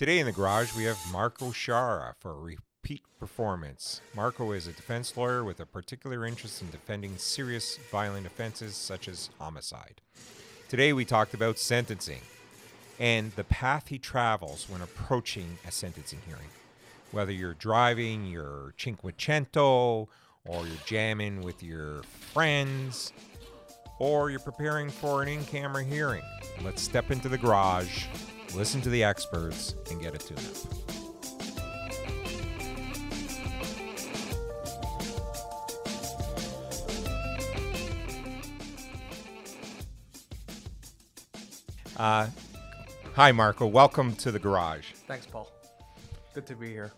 [0.00, 4.00] Today in the garage, we have Marco Sciarra for a repeat performance.
[4.16, 9.08] Marco is a defense lawyer with a particular interest in defending serious violent offenses such
[9.08, 10.00] as homicide.
[10.70, 12.22] Today, we talked about sentencing
[12.98, 16.48] and the path he travels when approaching a sentencing hearing.
[17.10, 20.08] Whether you're driving your Cinquecento,
[20.46, 23.12] or you're jamming with your friends,
[24.00, 26.22] or you're preparing for an in camera hearing,
[26.64, 28.06] let's step into the garage,
[28.54, 30.90] listen to the experts, and get a tune up.
[41.96, 42.26] Uh,
[43.12, 43.66] hi, Marco.
[43.66, 44.92] Welcome to the garage.
[45.06, 45.52] Thanks, Paul.
[46.32, 46.92] Good to be here.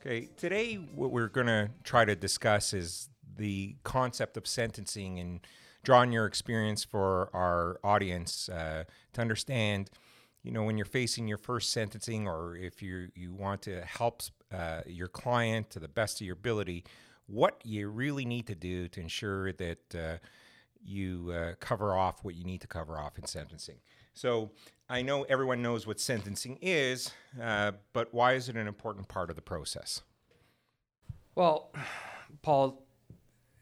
[0.00, 5.40] Okay, today what we're going to try to discuss is the concept of sentencing and
[5.82, 9.90] drawing your experience for our audience uh, to understand.
[10.42, 14.22] You know, when you're facing your first sentencing, or if you you want to help
[14.52, 16.84] uh, your client to the best of your ability,
[17.26, 20.18] what you really need to do to ensure that uh,
[20.84, 23.78] you uh, cover off what you need to cover off in sentencing.
[24.14, 24.50] So
[24.88, 29.30] I know everyone knows what sentencing is, uh, but why is it an important part
[29.30, 30.02] of the process?
[31.34, 31.72] Well,
[32.42, 32.84] Paul,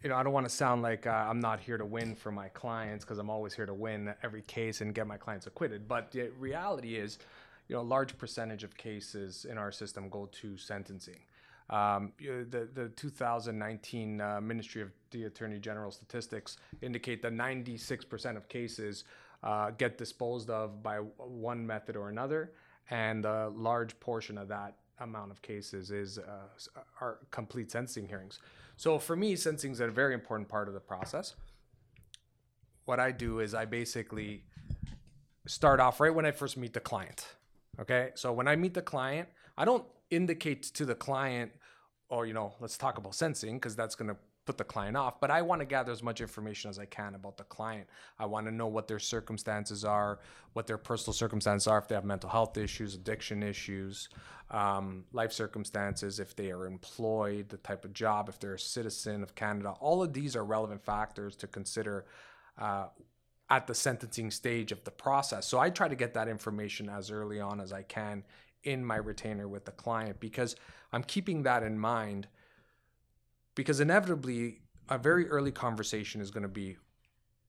[0.03, 2.33] you know, I don't want to sound like uh, I'm not here to win for
[2.33, 5.87] my clients because I'm always here to win every case and get my clients acquitted.
[5.87, 7.19] But the reality is,
[7.69, 11.21] you know, a large percentage of cases in our system go to sentencing.
[11.69, 18.49] Um, the, the 2019 uh, Ministry of the Attorney General statistics indicate that 96% of
[18.49, 19.05] cases
[19.43, 22.53] uh, get disposed of by one method or another,
[22.91, 28.39] and a large portion of that amount of cases is uh, are complete sentencing hearings.
[28.77, 31.35] So for me, sentencing is a very important part of the process.
[32.85, 34.45] What I do is I basically
[35.47, 37.35] start off right when I first meet the client.
[37.81, 41.53] Okay, so when I meet the client, I don't indicate to the client,
[42.09, 44.17] or you know, let's talk about sensing because that's going to
[44.51, 47.15] put the client off, but I want to gather as much information as I can
[47.15, 47.87] about the client.
[48.19, 50.19] I want to know what their circumstances are,
[50.55, 54.09] what their personal circumstances are, if they have mental health issues, addiction issues,
[54.51, 59.23] um, life circumstances, if they are employed, the type of job, if they're a citizen
[59.23, 59.71] of Canada.
[59.79, 62.07] All of these are relevant factors to consider.
[62.59, 62.89] Uh,
[63.53, 65.45] at the sentencing stage of the process.
[65.45, 68.23] So I try to get that information as early on as I can
[68.63, 70.55] in my retainer with the client because
[70.93, 72.29] I'm keeping that in mind
[73.55, 76.77] because inevitably a very early conversation is going to be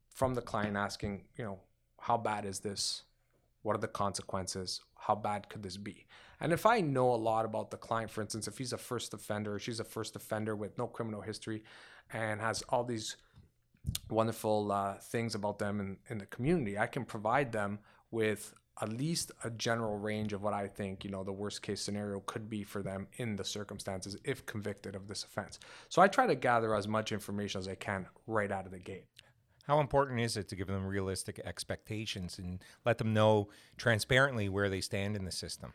[0.10, 1.60] from the client asking, you know,
[2.00, 3.04] how bad is this?
[3.64, 4.82] What are the consequences?
[4.96, 6.06] How bad could this be?
[6.40, 9.14] And if I know a lot about the client, for instance, if he's a first
[9.14, 11.64] offender, she's a first offender with no criminal history
[12.12, 13.18] and has all these
[14.10, 17.80] wonderful uh, things about them in, in the community, I can provide them
[18.10, 21.82] with at least a general range of what I think, you know, the worst case
[21.82, 25.60] scenario could be for them in the circumstances if convicted of this offense.
[25.90, 28.80] So I try to gather as much information as I can right out of the
[28.80, 29.06] gate.
[29.68, 34.70] How important is it to give them realistic expectations and let them know transparently where
[34.70, 35.74] they stand in the system?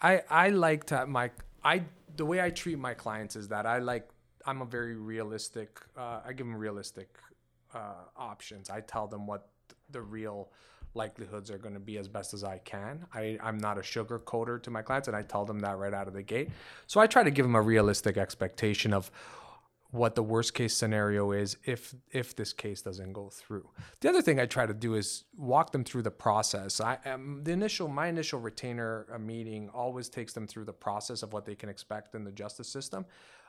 [0.00, 1.30] I, I like to my
[1.64, 1.84] I
[2.16, 4.08] the way I treat my clients is that I like
[4.44, 7.16] I'm a very realistic uh, I give them realistic
[7.72, 8.68] uh, options.
[8.68, 9.48] I tell them what
[9.90, 10.50] the real
[10.94, 13.06] likelihoods are going to be as best as I can.
[13.14, 15.94] I, I'm not a sugar coater to my clients, and I tell them that right
[15.94, 16.50] out of the gate.
[16.86, 19.10] So I try to give them a realistic expectation of
[19.92, 23.68] what the worst case scenario is if if this case doesn't go through.
[24.00, 26.80] The other thing I try to do is walk them through the process.
[26.80, 31.22] I um, the initial my initial retainer uh, meeting always takes them through the process
[31.22, 33.04] of what they can expect in the justice system.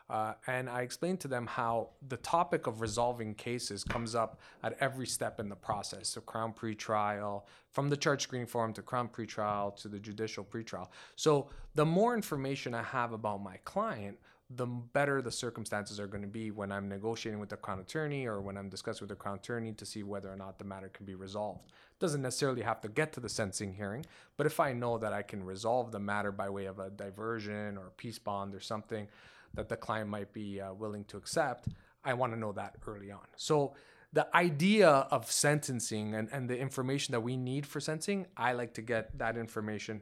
[0.10, 4.76] Uh, and I explained to them how the topic of resolving cases comes up at
[4.80, 6.10] every step in the process.
[6.10, 10.90] So, Crown pretrial, from the charge screening form to Crown pretrial to the judicial pretrial.
[11.16, 14.18] So, the more information I have about my client,
[14.50, 18.28] the better the circumstances are going to be when I'm negotiating with the crown attorney
[18.28, 20.90] or when I'm discussing with the crown attorney to see whether or not the matter
[20.90, 21.72] can be resolved.
[22.00, 24.06] Doesn't necessarily have to get to the sentencing hearing,
[24.38, 27.78] but if I know that I can resolve the matter by way of a diversion
[27.78, 29.08] or peace bond or something
[29.56, 31.68] that the client might be uh, willing to accept,
[32.04, 33.26] I want to know that early on.
[33.36, 33.76] So
[34.12, 38.74] the idea of sentencing and, and the information that we need for sentencing, I like
[38.76, 40.02] to get that information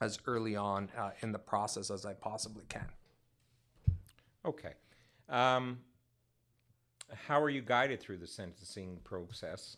[0.00, 2.88] as early on uh, in the process as I possibly can.
[4.44, 4.72] Okay.
[5.28, 5.80] Um,
[7.26, 9.76] how are you guided through the sentencing process?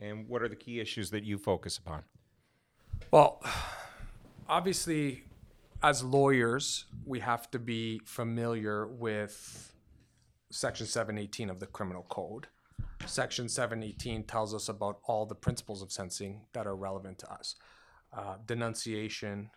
[0.00, 2.02] And what are the key issues that you focus upon?
[3.10, 3.42] Well,
[4.48, 5.22] obviously,
[5.82, 9.74] as lawyers, we have to be familiar with
[10.50, 12.46] Section 718 of the Criminal Code.
[13.06, 17.56] Section 718 tells us about all the principles of sentencing that are relevant to us
[18.16, 19.50] uh, denunciation,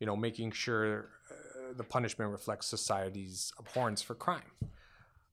[0.00, 4.42] you know, making sure uh, the punishment reflects society's abhorrence for crime.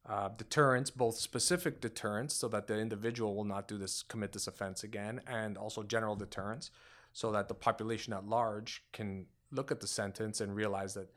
[0.06, 4.48] Uh, deterrence, both specific deterrence, so that the individual will not do this, commit this
[4.48, 6.72] offense again, and also general deterrence,
[7.14, 11.10] so that the population at large can look at the sentence and realize that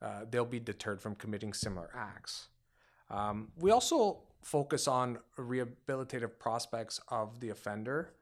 [0.00, 2.48] uh, they'll be deterred from committing similar acts.
[3.10, 8.12] Um, we also focus on rehabilitative prospects of the offender.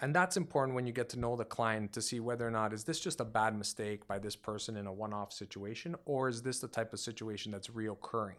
[0.00, 2.72] And that's important when you get to know the client to see whether or not
[2.72, 6.42] is this just a bad mistake by this person in a one-off situation or is
[6.42, 8.36] this the type of situation that's reoccurring?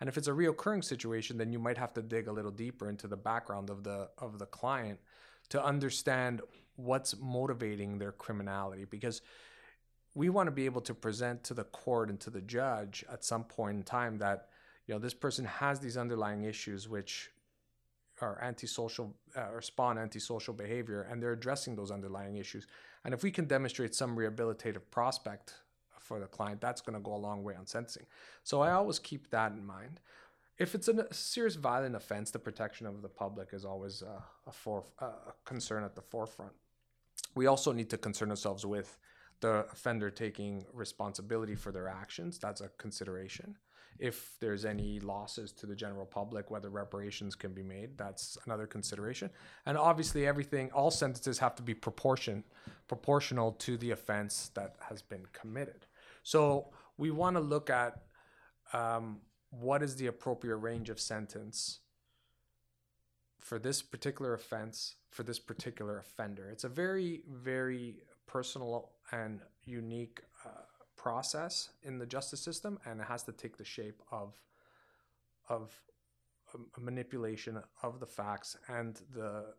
[0.00, 2.88] And if it's a reoccurring situation, then you might have to dig a little deeper
[2.88, 4.98] into the background of the of the client
[5.50, 6.40] to understand
[6.76, 9.20] what's motivating their criminality because
[10.14, 13.24] we want to be able to present to the court and to the judge at
[13.24, 14.48] some point in time that
[14.86, 17.30] you know this person has these underlying issues which
[18.20, 22.66] are antisocial uh, or spawn antisocial behavior and they're addressing those underlying issues.
[23.04, 25.54] And if we can demonstrate some rehabilitative prospect
[25.98, 28.06] for the client that's going to go a long way on sentencing.
[28.44, 30.00] So i always keep that in mind.
[30.58, 34.52] If it's a serious violent offense the protection of the public is always uh, a,
[34.52, 36.52] for, uh, a concern at the forefront.
[37.34, 38.98] We also need to concern ourselves with
[39.42, 43.56] the offender taking responsibility for their actions that's a consideration
[43.98, 48.66] if there's any losses to the general public, whether reparations can be made, that's another
[48.66, 49.30] consideration.
[49.66, 52.42] And obviously, everything, all sentences have to be proportion,
[52.88, 55.86] proportional to the offense that has been committed.
[56.22, 58.02] So we want to look at
[58.72, 61.80] um, what is the appropriate range of sentence
[63.40, 66.48] for this particular offense for this particular offender.
[66.50, 67.96] It's a very, very
[68.26, 70.50] personal and unique uh,
[70.96, 74.34] process in the justice system, and it has to take the shape of
[75.48, 75.72] of
[76.76, 79.54] a manipulation of the facts and the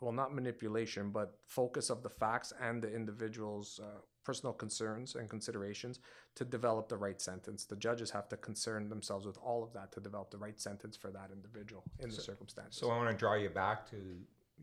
[0.00, 5.28] well, not manipulation, but focus of the facts and the individual's uh, personal concerns and
[5.28, 6.00] considerations
[6.34, 7.64] to develop the right sentence.
[7.64, 10.96] The judges have to concern themselves with all of that to develop the right sentence
[10.96, 12.80] for that individual in so, the circumstances.
[12.80, 13.96] So I want to draw you back to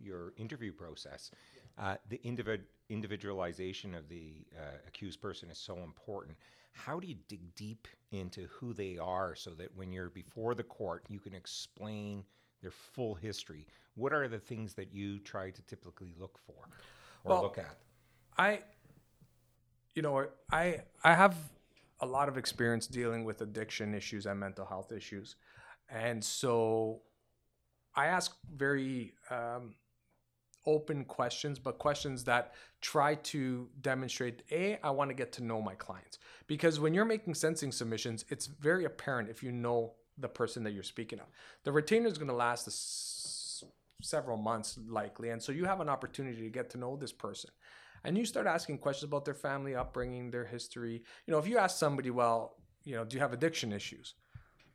[0.01, 1.31] your interview process.
[1.77, 6.37] Uh, the individ- individualization of the uh, accused person is so important.
[6.71, 10.63] How do you dig deep into who they are so that when you're before the
[10.63, 12.23] court, you can explain
[12.61, 13.67] their full history?
[13.95, 16.69] What are the things that you try to typically look for
[17.23, 17.77] or well, look at?
[18.37, 18.61] I,
[19.95, 21.35] you know, I I have
[21.99, 25.35] a lot of experience dealing with addiction issues and mental health issues,
[25.89, 27.01] and so
[27.95, 29.73] I ask very um,
[30.67, 35.61] open questions, but questions that try to demonstrate A, I want to get to know
[35.61, 36.19] my clients.
[36.45, 40.71] Because when you're making sensing submissions, it's very apparent if you know the person that
[40.71, 41.25] you're speaking of.
[41.63, 43.63] The retainer is going to last s-
[44.01, 45.29] several months, likely.
[45.29, 47.49] And so you have an opportunity to get to know this person.
[48.03, 51.03] And you start asking questions about their family upbringing, their history.
[51.25, 54.13] You know, if you ask somebody, well, you know, do you have addiction issues?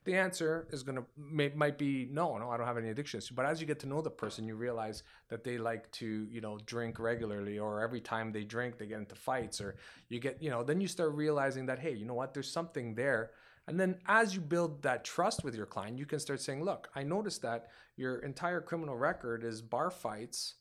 [0.04, 3.30] The answer is going to may, might be no no i don't have any addictions.
[3.30, 6.40] But as you get to know the person you realize that they like to you
[6.40, 9.76] know drink regularly or every time they drink they get into fights or
[10.08, 12.34] you get you know then you start realizing that hey you know what?
[12.34, 13.30] There's something there.
[13.68, 16.88] And then as you build that trust with your client you can start saying look
[16.96, 20.54] i noticed that your entire criminal record is bar fights.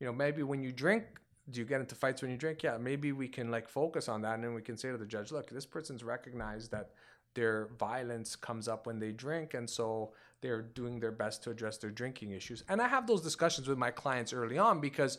[0.00, 1.04] You know maybe when you drink
[1.50, 2.62] do you get into fights when you drink?
[2.64, 5.06] Yeah maybe we can like focus on that and then we can say to the
[5.06, 6.90] judge look this person's recognized that
[7.34, 11.76] their violence comes up when they drink and so they're doing their best to address
[11.78, 12.64] their drinking issues.
[12.68, 15.18] And i have those discussions with my clients early on because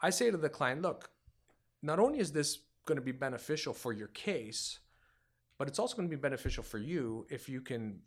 [0.00, 1.10] i say to the client look
[1.82, 4.78] not only is this going to be beneficial for your case
[5.58, 8.00] but it's also going to be beneficial for you if you can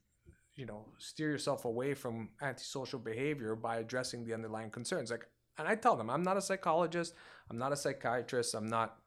[0.57, 5.11] you know steer yourself away from antisocial behavior by addressing the underlying concerns.
[5.11, 5.27] Like
[5.57, 7.13] and i tell them i'm not a psychologist.
[7.49, 8.53] I'm not a psychiatrist.
[8.53, 8.97] I'm not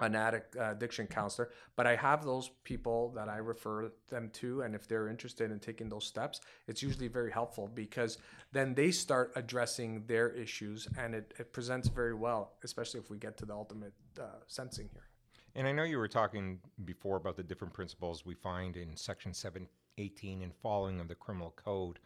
[0.00, 4.62] an addict uh, addiction counselor but i have those people that i refer them to
[4.62, 8.18] and if they're interested in taking those steps it's usually very helpful because
[8.52, 13.18] then they start addressing their issues and it, it presents very well especially if we
[13.18, 15.08] get to the ultimate uh, sensing here.
[15.54, 19.34] And i know you were talking before about the different principles we find in section
[19.34, 21.98] 718 and following of the criminal code.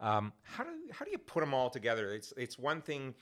[0.00, 2.12] Um, how do how do you put them all together?
[2.12, 3.14] It's it's one thing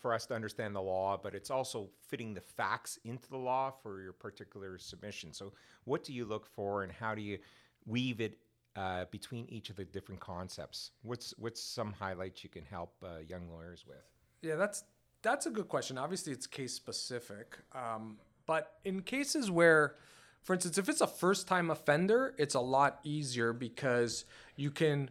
[0.00, 3.70] for us to understand the law, but it's also fitting the facts into the law
[3.70, 5.32] for your particular submission.
[5.32, 5.52] So,
[5.84, 7.38] what do you look for, and how do you
[7.86, 8.38] weave it
[8.76, 10.92] uh, between each of the different concepts?
[11.02, 14.04] What's what's some highlights you can help uh, young lawyers with?
[14.42, 14.84] Yeah, that's
[15.22, 15.98] that's a good question.
[15.98, 19.96] Obviously, it's case specific, um, but in cases where
[20.42, 24.24] for instance, if it's a first time offender, it's a lot easier because
[24.56, 25.10] you can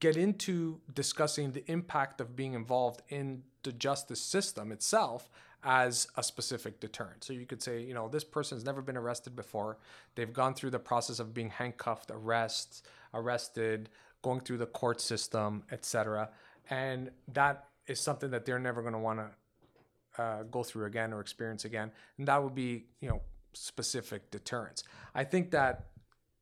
[0.00, 5.28] get into discussing the impact of being involved in the justice system itself
[5.64, 7.24] as a specific deterrent.
[7.24, 9.78] So you could say, you know, this person's never been arrested before.
[10.14, 13.90] They've gone through the process of being handcuffed, arrest, arrested,
[14.22, 16.30] going through the court system, etc.
[16.70, 21.12] And that is something that they're never going to want to uh, go through again
[21.12, 21.90] or experience again.
[22.18, 23.20] And that would be, you know,
[23.52, 24.84] specific deterrence.
[25.14, 25.86] I think that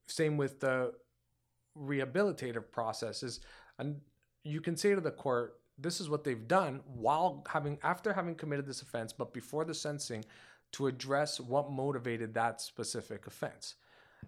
[0.07, 0.93] same with the
[1.79, 3.41] rehabilitative process is,
[3.79, 4.01] and
[4.43, 8.35] you can say to the court, this is what they've done while having after having
[8.35, 10.25] committed this offense, but before the sentencing,
[10.73, 13.75] to address what motivated that specific offense.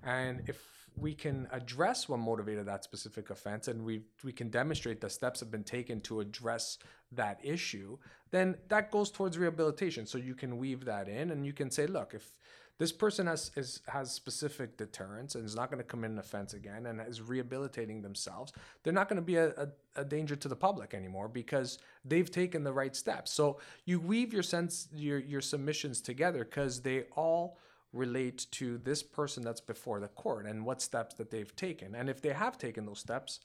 [0.02, 5.00] And if we can address what motivated that specific offense and we we can demonstrate
[5.00, 6.78] that steps have been taken to address
[7.12, 7.98] that issue,
[8.30, 10.06] then that goes towards rehabilitation.
[10.06, 12.30] So you can weave that in and you can say, look, if
[12.78, 16.52] this person has is, has specific deterrence and is not going to commit an offense
[16.52, 18.52] again and is rehabilitating themselves.
[18.82, 22.30] They're not going to be a, a, a, danger to the public anymore because they've
[22.30, 23.32] taken the right steps.
[23.32, 27.58] So you weave your sense your your submissions together because they all
[27.92, 31.94] relate to this person that's before the court and what steps that they've taken.
[31.94, 33.40] And if they have taken those steps,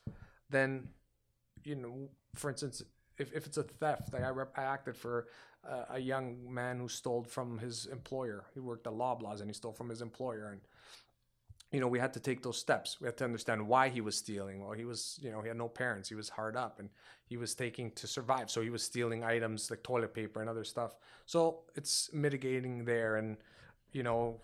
[0.50, 0.89] then
[1.63, 2.83] you know, for instance,
[3.21, 5.27] if, if it's a theft, like I, rep, I acted for
[5.69, 8.45] uh, a young man who stole from his employer.
[8.53, 10.49] He worked at Loblaws and he stole from his employer.
[10.51, 10.61] And,
[11.71, 12.99] you know, we had to take those steps.
[12.99, 14.61] We had to understand why he was stealing.
[14.61, 16.09] Well, he was, you know, he had no parents.
[16.09, 16.89] He was hard up and
[17.25, 18.49] he was taking to survive.
[18.49, 20.95] So he was stealing items like toilet paper and other stuff.
[21.25, 23.15] So it's mitigating there.
[23.17, 23.37] And,
[23.91, 24.41] you know,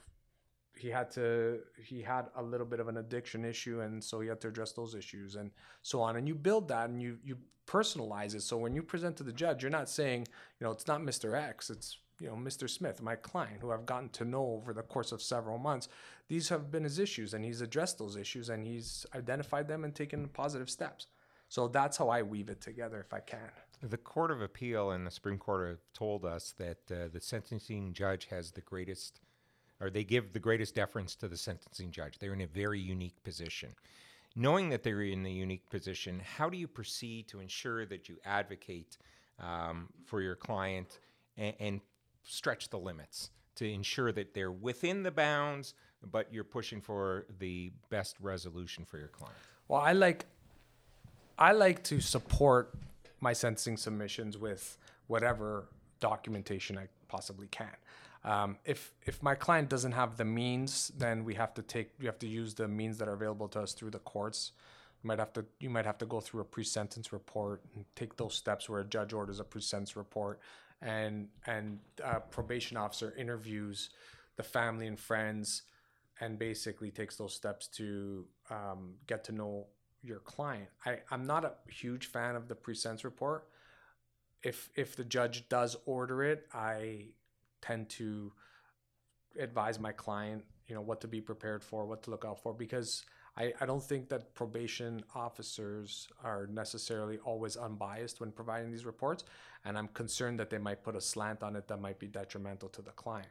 [0.77, 4.27] he had to he had a little bit of an addiction issue and so he
[4.27, 6.15] had to address those issues and so on.
[6.15, 8.41] And you build that and you you personalize it.
[8.43, 10.27] So when you present to the judge you're not saying
[10.59, 13.85] you know it's not mr x it's you know mr smith my client who i've
[13.85, 15.87] gotten to know over the course of several months.
[16.27, 19.95] These have been his issues and he's addressed those issues and he's identified them and
[19.95, 21.07] taken positive steps.
[21.49, 23.51] So that's how i weave it together if i can.
[23.81, 27.93] The Court of Appeal and the Supreme Court have told us that uh, the sentencing
[27.93, 29.21] judge has the greatest
[29.79, 32.19] or they give the greatest deference to the sentencing judge.
[32.19, 33.69] They're in a very unique position.
[34.35, 38.17] Knowing that they're in a unique position, how do you proceed to ensure that you
[38.25, 38.97] advocate
[39.39, 40.99] um, for your client
[41.37, 41.81] and, and
[42.23, 45.73] stretch the limits to ensure that they're within the bounds,
[46.11, 49.37] but you're pushing for the best resolution for your client?
[49.67, 50.25] Well, I like
[51.39, 52.73] I like to support
[53.19, 55.67] my sentencing submissions with whatever
[55.99, 57.75] documentation I possibly can.
[58.27, 62.05] Um, if if my client doesn't have the means, then we have to take we
[62.07, 64.51] have to use the means that are available to us through the courts.
[65.01, 68.17] You might have to you might have to go through a pre-sentence report and take
[68.17, 70.41] those steps where a judge orders a pre-sentence report,
[70.81, 73.91] and and a probation officer interviews
[74.35, 75.63] the family and friends,
[76.19, 79.67] and basically takes those steps to um, get to know
[80.03, 80.67] your client.
[80.85, 83.47] I I'm not a huge fan of the pre-sentence report.
[84.43, 87.13] If if the judge does order it, I
[87.61, 88.31] tend to
[89.39, 92.53] advise my client, you know, what to be prepared for, what to look out for,
[92.53, 93.05] because
[93.37, 99.23] I, I don't think that probation officers are necessarily always unbiased when providing these reports.
[99.63, 102.69] And I'm concerned that they might put a slant on it that might be detrimental
[102.69, 103.29] to the client.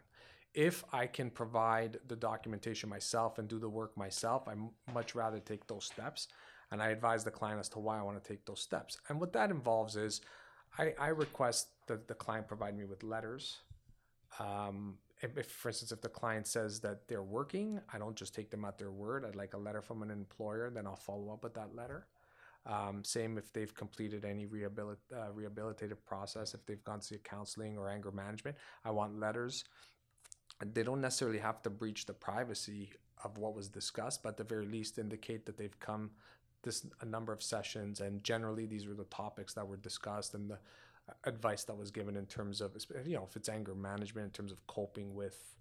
[0.55, 4.55] If I can provide the documentation myself and do the work myself, I
[4.93, 6.29] much rather take those steps.
[6.71, 8.99] And I advise the client as to why I want to take those steps.
[9.09, 10.21] And what that involves is
[10.79, 13.59] I, I request that the client provide me with letters
[14.39, 18.51] um, if, for instance, if the client says that they're working, I don't just take
[18.51, 19.25] them at their word.
[19.25, 22.07] I'd like a letter from an employer, then I'll follow up with that letter.
[22.67, 27.79] Um, same if they've completed any rehabilit- uh, rehabilitative process, if they've gone to counseling
[27.79, 29.65] or anger management, I want letters.
[30.65, 32.93] They don't necessarily have to breach the privacy
[33.23, 36.11] of what was discussed, but at the very least indicate that they've come
[36.67, 40.51] this a number of sessions, and generally these were the topics that were discussed and
[40.51, 40.59] the
[41.25, 42.73] advice that was given in terms of
[43.05, 45.55] you know if it's anger management in terms of coping with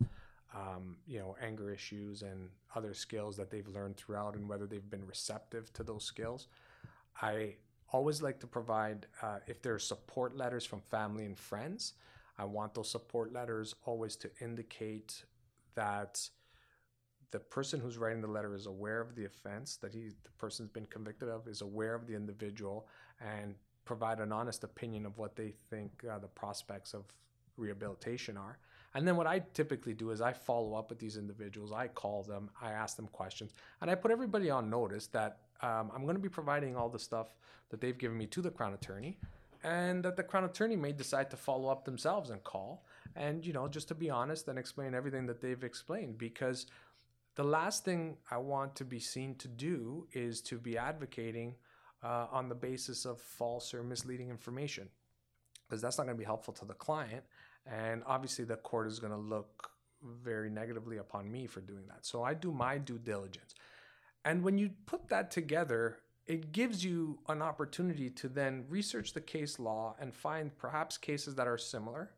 [0.55, 4.89] um, you know anger issues and other skills that they've learned throughout and whether they've
[4.89, 6.47] been receptive to those skills
[7.21, 7.53] i
[7.91, 11.93] always like to provide uh, if there are support letters from family and friends
[12.39, 15.23] i want those support letters always to indicate
[15.75, 16.27] that
[17.31, 20.69] the person who's writing the letter is aware of the offense that he the person's
[20.69, 22.87] been convicted of is aware of the individual
[23.19, 27.05] and provide an honest opinion of what they think uh, the prospects of
[27.57, 28.57] rehabilitation are.
[28.93, 31.71] And then what I typically do is I follow up with these individuals.
[31.71, 35.91] I call them, I ask them questions, and I put everybody on notice that um,
[35.93, 37.27] I'm going to be providing all the stuff
[37.69, 39.17] that they've given me to the Crown Attorney,
[39.63, 43.51] and that the Crown Attorney may decide to follow up themselves and call, and you
[43.51, 46.65] know, just to be honest and explain everything that they've explained, because
[47.35, 51.55] the last thing I want to be seen to do is to be advocating
[52.05, 54.87] uh, on the basis of false or misleading information
[55.67, 57.23] because that's not going to be helpful to the client
[57.65, 59.71] And obviously, the court is going to look
[60.03, 62.05] very negatively upon me for doing that.
[62.05, 63.55] So I do my due diligence.
[64.23, 65.97] And when you put that together,
[66.27, 71.33] it gives you an opportunity to then research the case law and find perhaps cases
[71.35, 72.11] that are similar.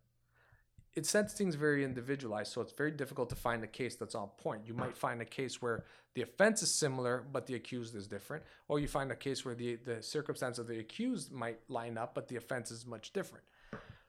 [0.97, 4.29] It sets things very individualized, so it's very difficult to find a case that's on
[4.39, 4.63] point.
[4.65, 5.83] You might find a case where
[6.15, 9.53] the offense is similar, but the accused is different, or you find a case where
[9.53, 13.45] the, the circumstance of the accused might line up, but the offense is much different.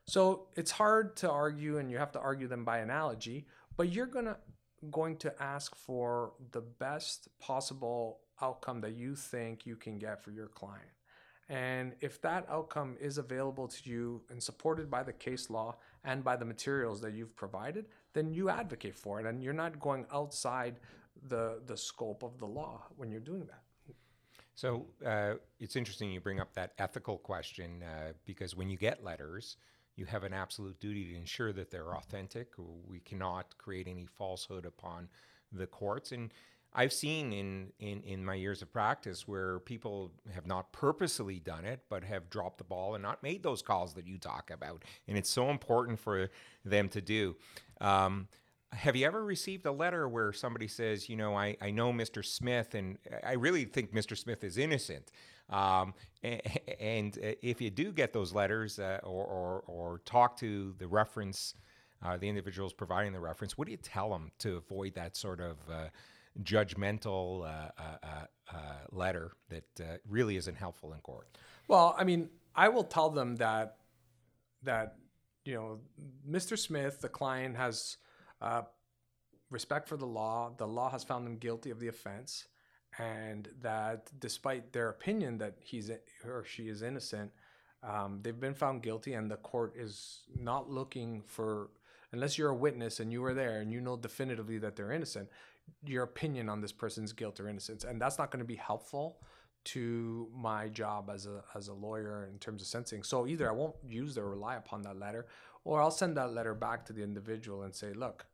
[0.07, 4.07] So it's hard to argue, and you have to argue them by analogy, but you're
[4.07, 4.39] gonna
[4.91, 10.31] going to ask for the best possible outcome that you think you can get for
[10.31, 10.89] your client.
[11.49, 16.25] And if that outcome is available to you and supported by the case law and
[16.25, 19.27] by the materials that you've provided, then you advocate for it.
[19.27, 20.81] And you're not going outside
[21.29, 23.63] the, the scope of the law when you're doing that.
[24.55, 29.05] So uh, it's interesting you bring up that ethical question uh, because when you get
[29.05, 29.57] letters,
[29.95, 32.49] you have an absolute duty to ensure that they're authentic.
[32.87, 35.09] We cannot create any falsehood upon
[35.53, 36.13] the courts.
[36.13, 36.33] And
[36.79, 41.65] I've seen in, in, in my years of practice where people have not purposely done
[41.65, 44.85] it, but have dropped the ball and not made those calls that you talk about.
[45.09, 46.31] And it's so important for
[46.65, 47.35] them to do.
[47.81, 48.29] Um,
[48.71, 52.25] have you ever received a letter where somebody says, you know, I, I know Mr.
[52.25, 54.17] Smith and I really think Mr.
[54.17, 55.11] Smith is innocent?
[55.51, 56.41] Um, and,
[56.79, 61.55] and, if you do get those letters uh, or, or, or, talk to the reference,
[62.05, 65.41] uh, the individuals providing the reference, what do you tell them to avoid that sort
[65.41, 65.89] of uh,
[66.43, 68.07] judgmental uh, uh,
[68.53, 68.57] uh,
[68.91, 71.29] letter that really isn't helpful in court?
[71.67, 73.77] Well, I mean, I will tell them that
[74.63, 74.97] that
[75.45, 75.79] you know,
[76.29, 76.59] Mr.
[76.59, 77.97] Smith, the client, has
[79.51, 80.53] respect for the law.
[80.57, 82.47] The law has found him guilty of the offense,
[82.99, 85.91] and that despite their opinion that he's
[86.25, 87.33] or she is innocent,
[87.83, 91.71] um, they've been found guilty, and the court is not looking for
[92.13, 95.29] unless you're a witness and you were there and you know definitively that they're innocent
[95.85, 97.85] your opinion on this person's guilt or innocence.
[97.85, 99.19] And that's not going to be helpful
[99.65, 103.03] to my job as a as a lawyer in terms of sentencing.
[103.03, 105.27] So either i won't use or rely upon that letter
[105.65, 108.27] or i'll send that letter back to the individual and say look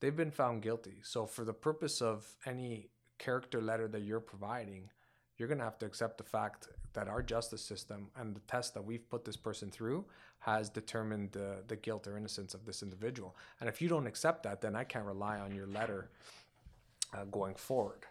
[0.00, 0.98] they've been found guilty.
[1.02, 2.88] So for the purpose of any
[3.18, 4.90] character letter that you're providing
[5.36, 8.72] you're going to have to accept the fact that our justice system and the test
[8.72, 10.06] that we've put this person through
[10.40, 13.36] has determined the, the guilt or innocence of this individual.
[13.60, 16.10] And if you don't accept that, then I can't rely on your letter
[17.14, 18.04] uh, going forward.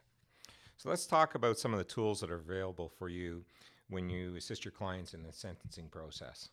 [0.77, 3.45] So let's talk about some of the tools that are available for you
[3.89, 6.49] when you assist your clients in the sentencing process.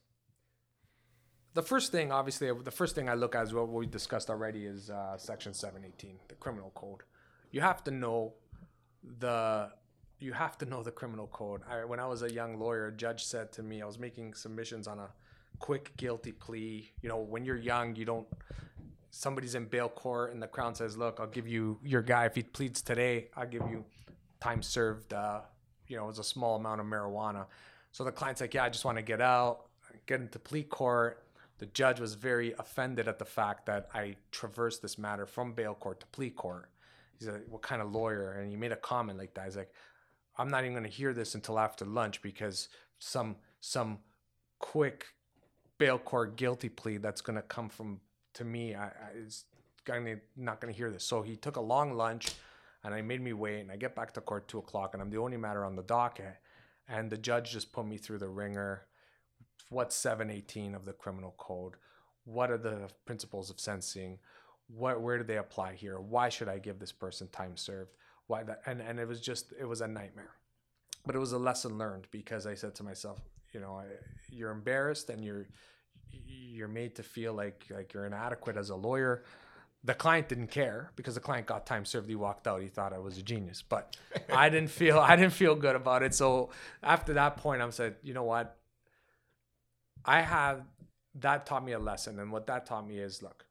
[1.55, 4.65] The first thing, obviously, the first thing I look at is what we discussed already
[4.65, 7.03] is uh, Section 718, the criminal code.
[7.51, 8.35] You have to know
[9.19, 9.71] the
[10.19, 11.63] you have to know the criminal code.
[11.69, 14.35] I, when I was a young lawyer, a judge said to me, I was making
[14.35, 15.09] submissions on a
[15.63, 16.91] quick guilty plea.
[17.03, 18.27] You know, when you're young, you don't
[19.11, 22.35] somebody's in bail court and the crown says, "Look, I'll give you your guy if
[22.35, 23.31] he pleads today.
[23.37, 23.85] I'll give you
[24.41, 25.15] time served.
[25.15, 25.43] Uh,
[25.87, 27.47] you know, it's a small amount of marijuana."
[27.93, 29.69] So the client's like, "Yeah, I just want to get out,
[30.07, 31.25] get into plea court."
[31.59, 35.75] The judge was very offended at the fact that I traversed this matter from bail
[35.75, 36.71] court to plea court.
[37.19, 39.45] He's like, "What kind of lawyer?" And he made a comment like that.
[39.45, 39.73] He's like,
[40.37, 44.01] "I'm not even going to hear this until after lunch because some some
[44.59, 45.07] quick
[45.83, 48.01] bail court guilty plea that's going to come from
[48.35, 49.45] to me, I, I is
[49.85, 51.05] gonna not gonna hear this.
[51.05, 52.33] So he took a long lunch,
[52.85, 53.61] and I made me wait.
[53.61, 55.83] And I get back to court two o'clock, and I'm the only matter on the
[55.83, 56.37] docket.
[56.89, 58.87] And the judge just put me through the wringer.
[59.71, 61.75] What's seven eighteen of the criminal code?
[62.25, 64.19] What are the principles of sentencing?
[64.69, 65.99] What where do they apply here?
[66.01, 67.91] Why should I give this person time served?
[68.29, 68.63] Why that?
[68.67, 70.35] And and it was just it was a nightmare.
[71.05, 73.19] But it was a lesson learned because I said to myself,
[73.53, 73.83] you know,
[74.31, 75.47] you're embarrassed and you're
[76.11, 79.25] you're made to feel like like you're inadequate as a lawyer.
[79.85, 82.09] The client didn't care because the client got time served.
[82.09, 82.63] He walked out.
[82.63, 83.97] He thought I was a genius, but
[84.33, 86.15] I didn't feel I didn't feel good about it.
[86.15, 86.51] So
[86.83, 88.57] after that point, i'm said, you know what?
[90.05, 90.63] I have
[91.17, 93.45] that taught me a lesson, and what that taught me is, look,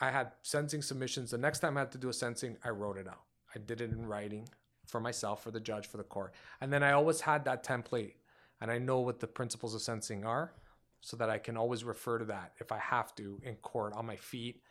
[0.00, 1.30] I had sensing submissions.
[1.30, 3.22] The next time I had to do a sensing, I wrote it out.
[3.54, 4.48] I did it in writing
[4.86, 8.14] for myself, for the judge, for the court, and then I always had that template,
[8.60, 10.52] and I know what the principles of sensing are
[11.00, 14.06] so that I can always refer to that if I have to in court on
[14.06, 14.62] my feet.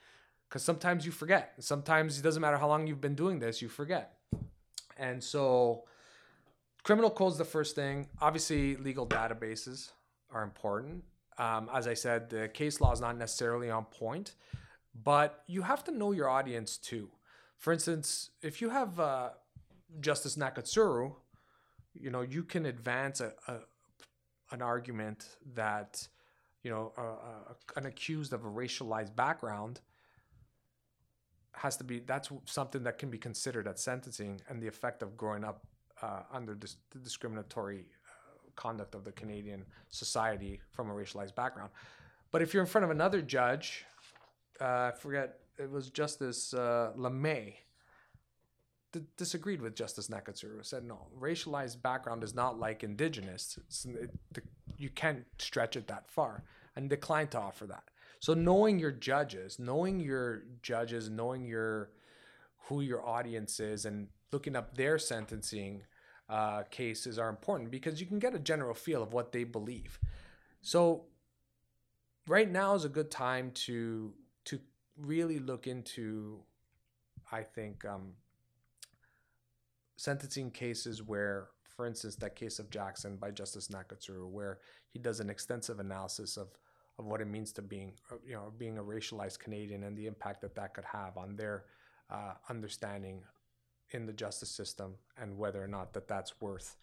[0.48, 1.54] Because sometimes you forget.
[1.60, 4.14] Sometimes it doesn't matter how long you've been doing this, you forget.
[4.98, 5.84] And so,
[6.84, 8.08] criminal code is the first thing.
[8.22, 9.92] Obviously, legal databases
[10.32, 11.04] are important.
[11.38, 14.34] Um, as I said, the case law is not necessarily on point,
[15.04, 17.10] but you have to know your audience too.
[17.58, 19.30] For instance, if you have uh,
[20.00, 21.14] Justice Nakatsuru,
[21.94, 23.60] you know you can advance a, a
[24.52, 26.08] an argument that
[26.64, 26.92] you know,
[27.76, 29.80] an accused of a racialized background
[31.54, 35.18] has to be that's something that can be considered at sentencing and the effect of
[35.18, 35.66] growing up
[36.02, 41.72] uh, under dis- the discriminatory uh, conduct of the Canadian society from a racialized background.
[42.32, 43.86] But if you're in front of another judge,
[44.62, 47.56] uh, I forget it was Justice uh, LeMay
[48.92, 50.66] d- disagreed with Justice Nakatsuru.
[50.66, 53.58] Said no, racialized background is not like indigenous.
[53.86, 54.42] It, the,
[54.78, 56.44] you can't stretch it that far,
[56.76, 57.84] and declined to offer that.
[58.20, 61.92] So knowing your judges, knowing your judges, knowing your
[62.68, 65.84] who your audience is, and looking up their sentencing
[66.30, 70.00] uh, cases are important because you can get a general feel of what they believe.
[70.62, 71.06] So
[72.28, 74.14] right now is a good time to
[74.46, 74.60] to
[74.98, 76.40] really look into,
[77.32, 78.14] I think, um,
[80.00, 85.20] sentencing cases where, for instance, that case of Jackson by Justice Nakatsuru, where he does
[85.20, 86.48] an extensive analysis of
[86.98, 90.06] of what it means to being, uh, you know, being a racialized Canadian and the
[90.06, 91.64] impact that that could have on their
[92.10, 93.24] uh, understanding
[93.92, 96.76] in the justice system and whether or not that that's worth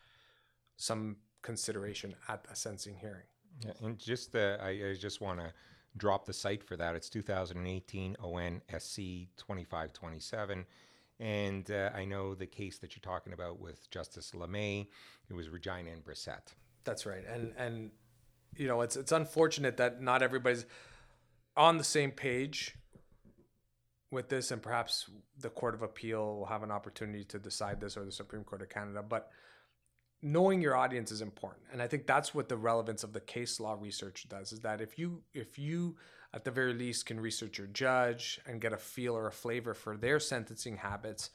[0.77, 3.27] some consideration at a sentencing hearing.
[3.63, 5.53] Yeah, and just uh, I, I just want to
[5.99, 6.95] drop the cite for that.
[6.95, 10.65] It's 2018 ONSC 2527.
[11.19, 14.87] And uh, I know the case that you're talking about with Justice LeMay,
[15.31, 16.53] it was Regina and Brissett.
[16.85, 17.25] That's right.
[17.27, 17.91] And and
[18.55, 20.67] you know, it's it's unfortunate that not everybody's
[21.57, 22.77] on the same page
[24.11, 25.07] with this, and perhaps
[25.39, 28.63] the Court of Appeal will have an opportunity to decide this, or the Supreme Court
[28.63, 29.03] of Canada.
[29.03, 29.31] But
[30.27, 33.61] knowing your audience is important, and I think that's what the relevance of the case
[33.61, 34.53] law research does.
[34.53, 35.97] Is that if you if you
[36.35, 39.73] at the very least can research your judge and get a feel or a flavor
[39.73, 41.31] for their sentencing habits,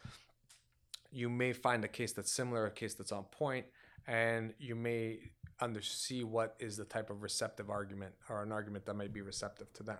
[1.11, 3.65] you may find a case that's similar, a case that's on point,
[4.07, 5.19] and you may
[5.61, 9.21] under see what is the type of receptive argument or an argument that might be
[9.21, 9.99] receptive to them.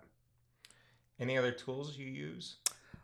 [1.20, 2.58] Any other tools you use?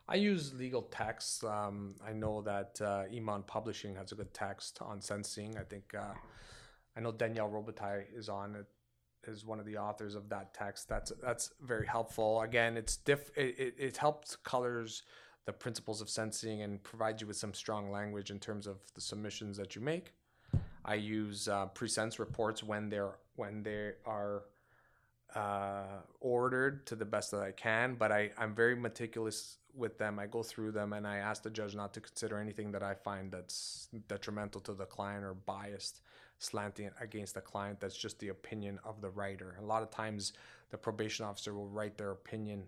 [0.10, 1.44] I use legal text.
[1.44, 5.58] Um, I know that uh, Emond Publishing has a good text on sensing.
[5.58, 6.14] I think uh,
[6.96, 8.66] I know Danielle Robitaille is on it
[9.28, 10.88] is one of the authors of that text.
[10.88, 12.42] That's that's very helpful.
[12.42, 13.32] Again, it's diff.
[13.36, 15.04] It, it, it helps colors
[15.46, 19.02] the principles of sensing and provides you with some strong language in terms of the
[19.02, 20.14] submissions that you make.
[20.86, 24.44] I use uh, pre-sense reports when they're when they are
[25.36, 30.20] uh, ordered to the best that I can, but I, I'm very meticulous with them.
[30.20, 32.94] I go through them and I ask the judge not to consider anything that I
[32.94, 36.02] find that's detrimental to the client or biased,
[36.40, 37.80] slanting against the client.
[37.80, 39.58] That's just the opinion of the writer.
[39.60, 40.34] A lot of times,
[40.70, 42.64] the probation officer will write their opinion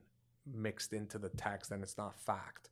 [0.46, 2.70] mixed into the text and it's not fact.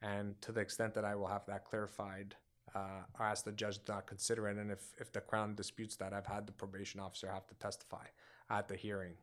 [0.00, 2.34] And to the extent that I will have that clarified,
[2.74, 4.56] uh, I ask the judge to not consider it.
[4.56, 8.06] And if, if the Crown disputes that, I've had the probation officer have to testify
[8.50, 9.14] at the hearing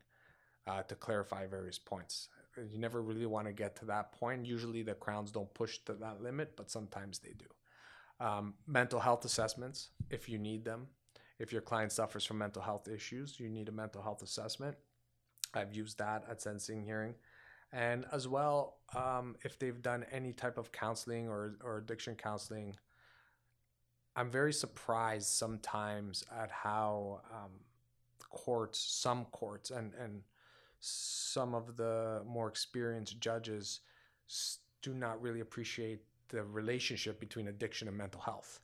[0.66, 2.28] uh, to clarify various points.
[2.56, 4.46] You never really want to get to that point.
[4.46, 7.46] Usually the Crowns don't push to that limit, but sometimes they do.
[8.24, 10.88] Um, mental health assessments, if you need them.
[11.38, 14.76] If your client suffers from mental health issues, you need a mental health assessment.
[15.54, 17.14] I've used that at sentencing hearing.
[17.72, 22.76] And as well, um, if they've done any type of counseling or, or addiction counseling,
[24.16, 27.52] I'm very surprised sometimes at how um,
[28.28, 30.22] courts, some courts, and and
[30.80, 33.80] some of the more experienced judges
[34.82, 38.60] do not really appreciate the relationship between addiction and mental health.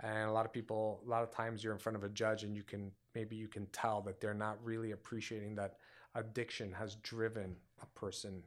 [0.00, 2.42] And a lot of people, a lot of times you're in front of a judge
[2.44, 5.76] and you can maybe you can tell that they're not really appreciating that
[6.14, 8.42] addiction has driven a person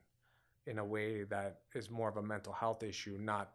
[0.68, 3.52] in a way that is more of a mental health issue, not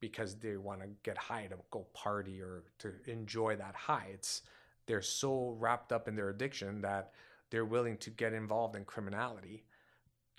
[0.00, 4.08] because they want to get high to go party or to enjoy that high.
[4.12, 4.42] It's
[4.86, 7.12] they're so wrapped up in their addiction that
[7.52, 9.62] they're willing to get involved in criminality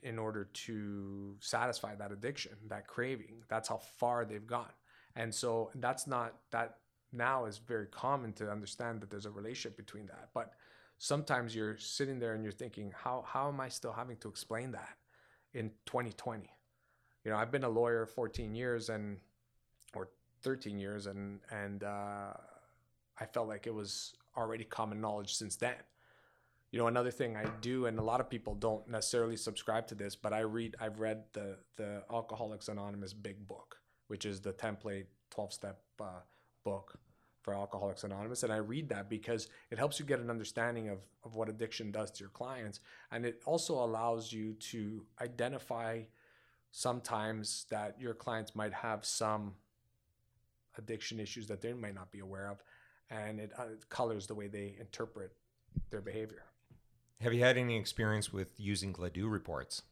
[0.01, 3.43] in order to satisfy that addiction, that craving.
[3.47, 4.73] That's how far they've gone.
[5.15, 6.77] And so that's not that
[7.13, 10.29] now is very common to understand that there's a relationship between that.
[10.33, 10.53] But
[10.97, 14.71] sometimes you're sitting there and you're thinking, how how am I still having to explain
[14.71, 14.97] that
[15.53, 16.49] in 2020?
[17.23, 19.17] You know, I've been a lawyer 14 years and
[19.95, 20.09] or
[20.41, 22.33] 13 years and and uh,
[23.19, 25.75] I felt like it was already common knowledge since then.
[26.73, 29.95] You know, another thing I do, and a lot of people don't necessarily subscribe to
[29.95, 34.53] this, but I read, I've read the the Alcoholics Anonymous Big Book, which is the
[34.53, 36.21] template 12 step uh,
[36.63, 36.97] book
[37.43, 40.97] for Alcoholics Anonymous, and I read that because it helps you get an understanding of
[41.23, 42.79] of what addiction does to your clients,
[43.11, 46.01] and it also allows you to identify
[46.71, 49.53] sometimes that your clients might have some
[50.79, 52.63] addiction issues that they might not be aware of,
[53.11, 55.35] and it, uh, it colors the way they interpret
[55.91, 56.45] their behavior.
[57.23, 59.83] Have you had any experience with using Gladue reports?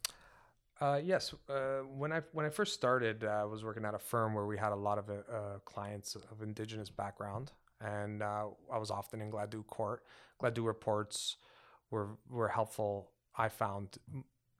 [0.81, 1.33] Uh, yes.
[1.47, 4.45] Uh, when I when I first started, uh, I was working at a firm where
[4.45, 9.21] we had a lot of uh, clients of indigenous background, and uh, I was often
[9.21, 10.03] in Gladue court.
[10.41, 11.37] Gladue reports
[11.89, 13.11] were were helpful.
[13.37, 13.97] I found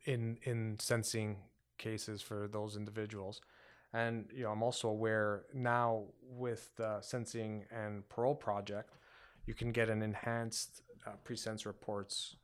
[0.05, 1.37] in in sensing
[1.77, 3.41] cases for those individuals,
[3.91, 8.95] and you know I'm also aware now with the sensing and parole project,
[9.45, 12.37] you can get an enhanced uh, pre-sense reports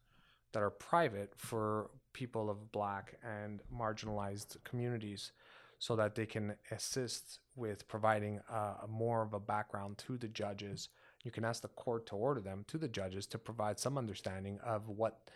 [0.54, 5.32] that are private for people of black and marginalized communities
[5.80, 10.90] so that they can assist with providing uh, more of a background to the judges.
[11.24, 14.60] You can ask the court to order them to the judges to provide some understanding
[14.64, 15.30] of what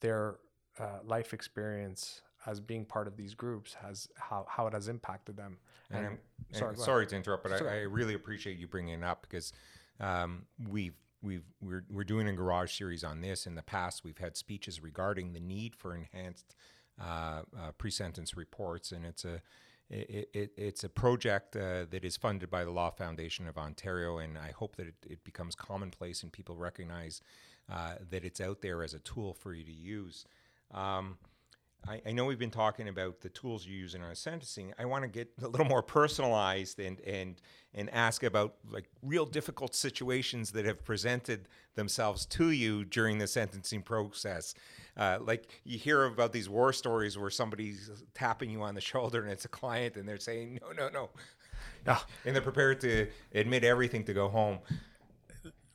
[0.00, 0.38] their
[0.78, 5.36] uh, life experience as being part of these groups has how, how it has impacted
[5.36, 5.58] them.
[5.90, 6.18] And, and
[6.52, 9.52] sorry, sorry to interrupt, but I, I, really appreciate you bringing it up because
[9.98, 13.46] um, we've we've we're we're doing a garage series on this.
[13.46, 16.54] In the past, we've had speeches regarding the need for enhanced
[17.00, 19.40] uh, uh, pre-sentence reports, and it's a
[19.90, 24.18] it, it, it's a project uh, that is funded by the Law Foundation of Ontario,
[24.18, 27.20] and I hope that it, it becomes commonplace and people recognize
[27.70, 30.26] uh, that it's out there as a tool for you to use.
[30.72, 31.18] Um,
[31.88, 34.74] I, I, know we've been talking about the tools you use in our sentencing.
[34.78, 37.40] I want to get a little more personalized and and
[37.74, 43.26] and ask about like real difficult situations that have presented themselves to you during the
[43.26, 44.54] sentencing process.
[44.96, 49.22] Uh, like you hear about these war stories where somebody's tapping you on the shoulder
[49.22, 51.08] and it's a client and they're saying no no no,
[51.86, 51.96] no.
[52.26, 54.58] and they're prepared to admit everything to go home.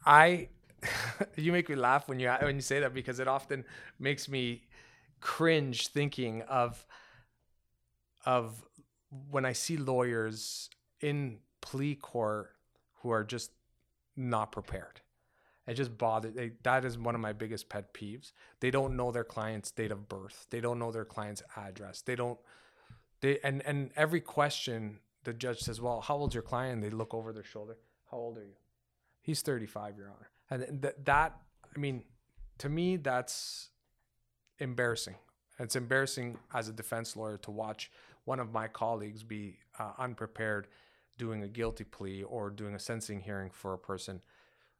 [0.06, 0.50] I
[1.36, 3.66] you make me laugh when you when you say that because it often
[4.00, 4.64] makes me
[5.26, 6.86] cringe thinking of
[8.28, 8.64] of
[9.32, 10.70] when I see lawyers
[11.02, 12.52] in plea court
[13.02, 13.50] who are just
[14.16, 15.02] not prepared.
[15.66, 16.36] It just bothers.
[16.36, 18.34] They, that is one of my biggest pet peeves.
[18.60, 20.46] They don't know their client's date of birth.
[20.52, 22.02] They don't know their client's address.
[22.02, 22.38] They don't.
[23.22, 27.16] They and and every question the judge says, "Well, how old's your client?" They look
[27.16, 27.78] over their shoulder.
[28.12, 28.58] How old are you?
[29.24, 30.30] He's 35, Your Honor.
[30.52, 31.36] And th- that,
[31.76, 32.04] I mean,
[32.60, 33.72] to me, that's
[34.60, 35.16] embarrassing.
[35.60, 37.92] It's embarrassing as a defense lawyer to watch
[38.26, 40.68] one of my colleagues be uh, unprepared
[41.18, 44.22] doing a guilty plea or doing a sentencing hearing for a person.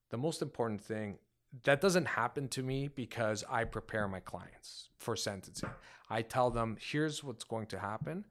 [0.10, 1.18] The most important thing
[1.64, 5.70] that doesn't happen to me because I prepare my clients for sentencing.
[6.10, 8.26] I tell them, here's what's going to happen.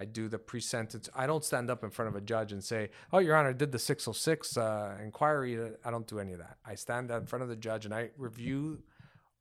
[0.00, 1.08] I do the pre sentence.
[1.14, 3.52] I don't stand up in front of a judge and say, Oh, Your Honor, I
[3.52, 5.70] did the 606 uh, inquiry.
[5.84, 6.56] I don't do any of that.
[6.66, 8.82] I stand in front of the judge and I review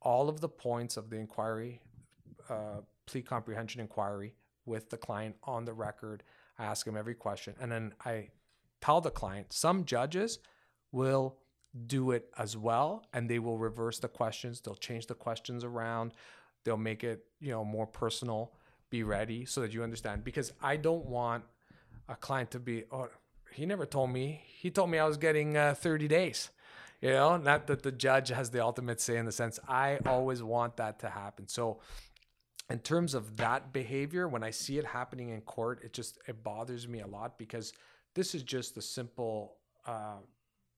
[0.03, 1.81] all of the points of the inquiry,
[2.49, 4.35] uh, plea comprehension inquiry
[4.65, 6.23] with the client on the record.
[6.59, 7.55] I ask him every question.
[7.59, 8.29] And then I
[8.81, 10.39] tell the client, some judges
[10.91, 11.37] will
[11.87, 14.61] do it as well and they will reverse the questions.
[14.61, 16.13] They'll change the questions around.
[16.63, 18.53] They'll make it, you know, more personal.
[18.89, 20.23] Be ready so that you understand.
[20.23, 21.43] Because I don't want
[22.07, 23.09] a client to be, oh,
[23.51, 24.43] he never told me.
[24.59, 26.49] He told me I was getting uh, 30 days
[27.03, 30.41] you know not that the judge has the ultimate say in the sense i always
[30.41, 31.47] want that to happen.
[31.47, 31.79] So
[32.69, 36.43] in terms of that behavior when i see it happening in court it just it
[36.43, 37.73] bothers me a lot because
[38.15, 40.21] this is just a simple uh,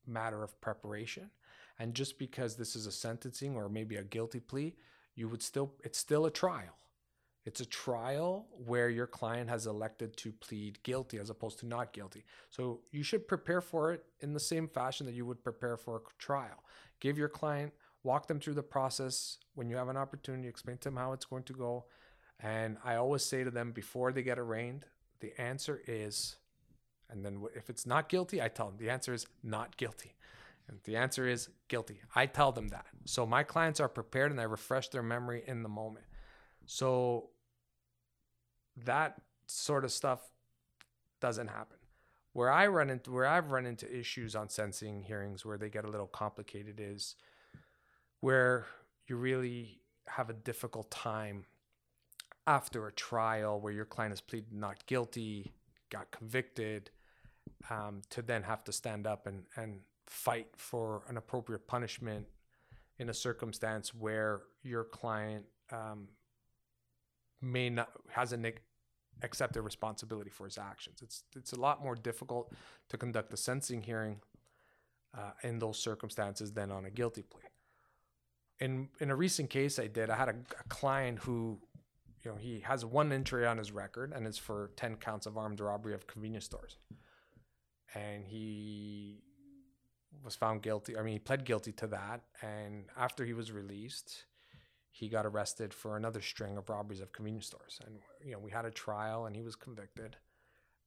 [0.07, 1.29] matter of preparation.
[1.77, 4.75] And just because this is a sentencing or maybe a guilty plea
[5.15, 6.77] you would still it's still a trial
[7.45, 11.93] it's a trial where your client has elected to plead guilty as opposed to not
[11.93, 12.25] guilty.
[12.49, 15.97] So you should prepare for it in the same fashion that you would prepare for
[15.97, 16.63] a trial.
[16.99, 19.37] Give your client, walk them through the process.
[19.53, 21.85] When you have an opportunity, explain to them how it's going to go.
[22.39, 24.85] And I always say to them before they get arraigned,
[25.19, 26.37] the answer is,
[27.11, 30.15] and then if it's not guilty, I tell them the answer is not guilty.
[30.67, 32.01] And the answer is guilty.
[32.15, 32.87] I tell them that.
[33.05, 36.05] So my clients are prepared and I refresh their memory in the moment.
[36.65, 37.29] So
[38.83, 40.19] that sort of stuff
[41.21, 41.77] doesn't happen.
[42.33, 45.85] Where I run into where I've run into issues on sentencing hearings where they get
[45.85, 47.15] a little complicated is
[48.19, 48.65] where
[49.07, 51.45] you really have a difficult time
[52.47, 55.53] after a trial where your client has pleaded not guilty,
[55.89, 56.91] got convicted,
[57.69, 62.25] um, to then have to stand up and, and fight for an appropriate punishment
[62.99, 66.07] in a circumstance where your client um,
[67.41, 68.45] may not hasn't
[69.21, 71.01] accepted responsibility for his actions.
[71.01, 72.53] It's it's a lot more difficult
[72.89, 74.21] to conduct a sentencing hearing
[75.17, 77.43] uh, in those circumstances than on a guilty plea.
[78.59, 81.59] In in a recent case I did, I had a, a client who,
[82.23, 85.37] you know, he has one entry on his record and it's for ten counts of
[85.37, 86.77] armed robbery of convenience stores,
[87.93, 89.21] and he
[90.23, 90.97] was found guilty.
[90.97, 94.25] I mean, he pled guilty to that, and after he was released
[94.95, 97.81] he got arrested for another string of robberies of convenience stores.
[97.85, 100.15] And, you know, we had a trial and he was convicted.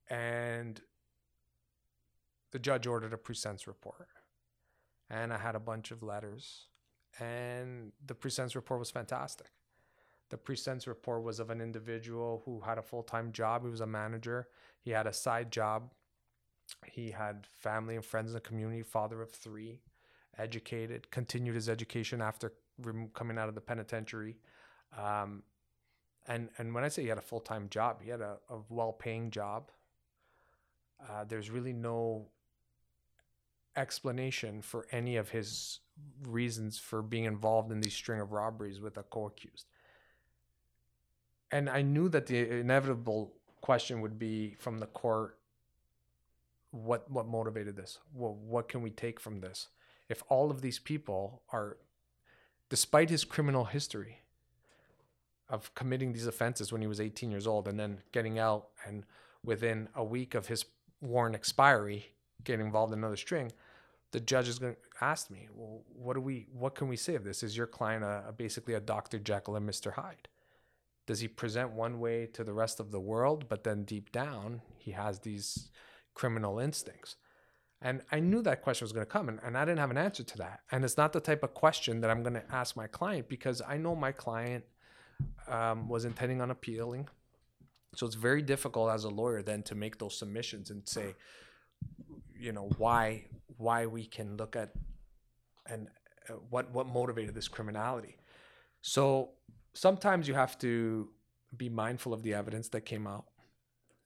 [0.09, 0.81] And
[2.51, 4.09] the judge ordered a pre-sentence report.
[5.11, 6.69] And I had a bunch of letters.
[7.21, 9.49] And the pre-sentence report was fantastic.
[10.31, 13.63] The pre-sentence report was of an individual who had a full-time job.
[13.63, 14.49] He was a manager.
[14.81, 15.93] He had a side job.
[16.87, 19.83] He had family and friends in the community, father of three,
[20.39, 22.55] educated, continued his education after
[23.15, 24.37] coming out of the penitentiary.
[24.97, 25.43] Um,
[26.27, 29.31] and, and when I say he had a full-time job, he had a, a well-paying
[29.31, 29.71] job.
[31.01, 32.27] Uh, there's really no
[33.77, 35.81] explanation for any of his
[36.27, 39.67] reasons for being involved in these string of robberies with a co-accused
[41.51, 45.39] and I knew that the inevitable question would be from the court
[46.71, 49.69] what what motivated this well, what can we take from this
[50.09, 51.79] if all of these people are
[52.69, 54.23] despite his criminal history
[55.49, 59.05] of committing these offenses when he was 18 years old and then getting out and
[59.45, 60.65] within a week of his
[61.01, 62.13] warrant expiry
[62.45, 63.51] getting involved in another string
[64.11, 67.15] the judge is going to ask me well what do we what can we say
[67.15, 70.29] of this is your client a, a basically a dr jekyll and mr hyde
[71.09, 74.61] does he present one way to the rest of the world, but then deep down
[74.77, 75.71] he has these
[76.13, 77.17] criminal instincts?
[77.81, 79.99] And I knew that question was going to come, and, and I didn't have an
[79.99, 80.61] answer to that.
[80.73, 83.63] And it's not the type of question that I'm going to ask my client because
[83.67, 84.65] I know my client
[85.47, 87.09] um, was intending on appealing.
[87.95, 91.15] So it's very difficult as a lawyer then to make those submissions and say,
[92.39, 93.25] you know, why
[93.57, 94.73] why we can look at
[95.67, 95.89] and
[96.29, 98.17] uh, what what motivated this criminality.
[98.83, 99.31] So
[99.75, 101.09] sometimes you have to
[101.57, 103.25] be mindful of the evidence that came out.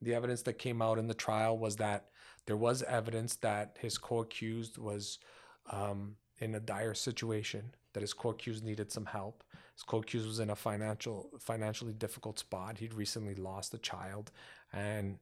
[0.01, 2.07] The evidence that came out in the trial was that
[2.47, 5.19] there was evidence that his co-accused was
[5.71, 9.45] um, in a dire situation, that his co-accused needed some help.
[9.75, 12.79] His co-accused was in a financial, financially difficult spot.
[12.79, 14.31] He'd recently lost a child,
[14.73, 15.19] and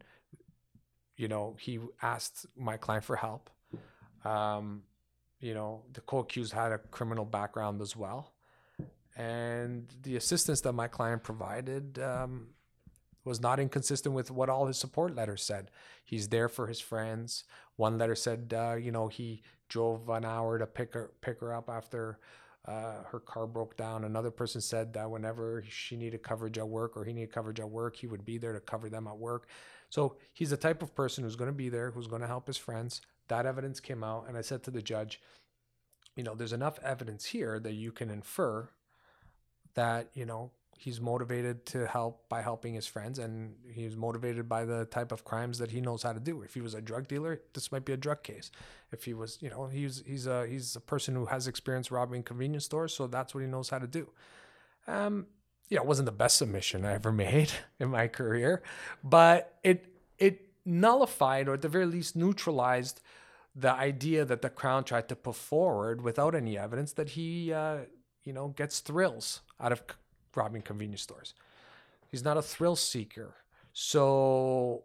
[1.17, 3.51] you know he asked my client for help.
[4.25, 4.83] Um,
[5.41, 8.33] you know the co-accused had a criminal background as well,
[9.17, 12.49] and the assistance that my client provided um,
[13.31, 15.71] was not inconsistent with what all his support letters said.
[16.05, 17.45] He's there for his friends.
[17.77, 21.55] One letter said, uh, you know, he drove an hour to pick her pick her
[21.55, 22.19] up after
[22.67, 24.03] uh, her car broke down.
[24.05, 27.71] Another person said that whenever she needed coverage at work or he needed coverage at
[27.71, 29.47] work, he would be there to cover them at work.
[29.91, 32.49] So he's the type of person who's going to be there, who's going to help
[32.49, 33.01] his friends.
[33.29, 35.21] That evidence came out, and I said to the judge,
[36.17, 38.71] you know, there's enough evidence here that you can infer
[39.75, 44.65] that you know he's motivated to help by helping his friends and he's motivated by
[44.65, 46.41] the type of crimes that he knows how to do.
[46.41, 48.51] If he was a drug dealer this might be a drug case.
[48.91, 52.23] If he was you know he's he's a he's a person who has experience robbing
[52.23, 54.09] convenience stores so that's what he knows how to do.
[54.87, 55.27] Um
[55.69, 58.63] yeah it wasn't the best submission i ever made in my career
[59.05, 59.87] but it
[60.19, 63.01] it nullified or at the very least neutralized
[63.55, 67.81] the idea that the crown tried to put forward without any evidence that he uh,
[68.25, 69.83] you know, gets thrills out of
[70.35, 71.35] robbing convenience stores.
[72.09, 73.35] He's not a thrill seeker.
[73.73, 74.85] So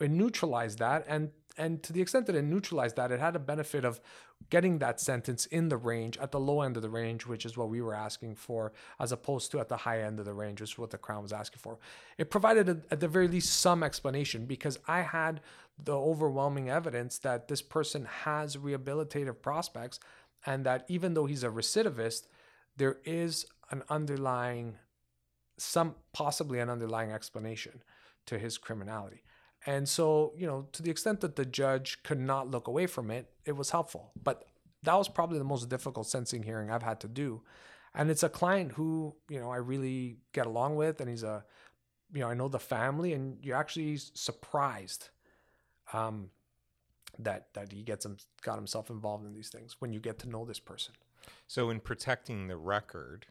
[0.00, 3.38] it neutralized that and and to the extent that it neutralized that, it had a
[3.40, 4.00] benefit of
[4.50, 7.56] getting that sentence in the range at the low end of the range, which is
[7.56, 10.60] what we were asking for, as opposed to at the high end of the range,
[10.60, 11.78] which is what the Crown was asking for.
[12.18, 15.40] It provided, a, at the very least, some explanation because I had
[15.82, 19.98] the overwhelming evidence that this person has rehabilitative prospects
[20.46, 22.26] and that even though he's a recidivist,
[22.76, 24.76] there is an underlying,
[25.58, 27.82] some possibly an underlying explanation
[28.26, 29.22] to his criminality.
[29.66, 33.10] And so, you know, to the extent that the judge could not look away from
[33.10, 34.12] it, it was helpful.
[34.22, 34.44] But
[34.82, 37.42] that was probably the most difficult sentencing hearing I've had to do.
[37.94, 41.44] And it's a client who, you know, I really get along with, and he's a,
[42.12, 45.10] you know, I know the family, and you're actually surprised
[45.92, 46.30] um,
[47.18, 50.28] that that he gets him got himself involved in these things when you get to
[50.28, 50.94] know this person.
[51.46, 53.26] So, in protecting the record,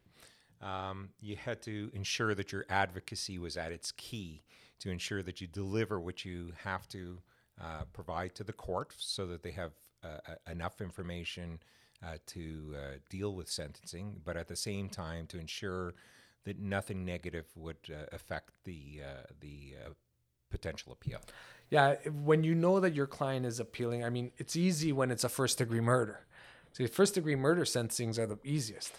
[0.62, 4.42] um, you had to ensure that your advocacy was at its key
[4.80, 7.18] to ensure that you deliver what you have to
[7.60, 11.58] uh, provide to the court so that they have uh, enough information
[12.04, 15.94] uh, to uh, deal with sentencing, but at the same time to ensure
[16.44, 19.74] that nothing negative would uh, affect the uh, the
[20.50, 21.20] potential appeal.
[21.70, 25.24] Yeah, when you know that your client is appealing, I mean, it's easy when it's
[25.24, 26.26] a first degree murder
[26.74, 28.92] See, first degree murder sentencings are the easiest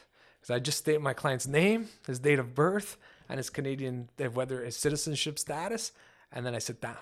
[0.45, 4.63] because I just state my client's name, his date of birth, and his Canadian, whether
[4.63, 5.91] his citizenship status,
[6.31, 6.97] and then I sit down.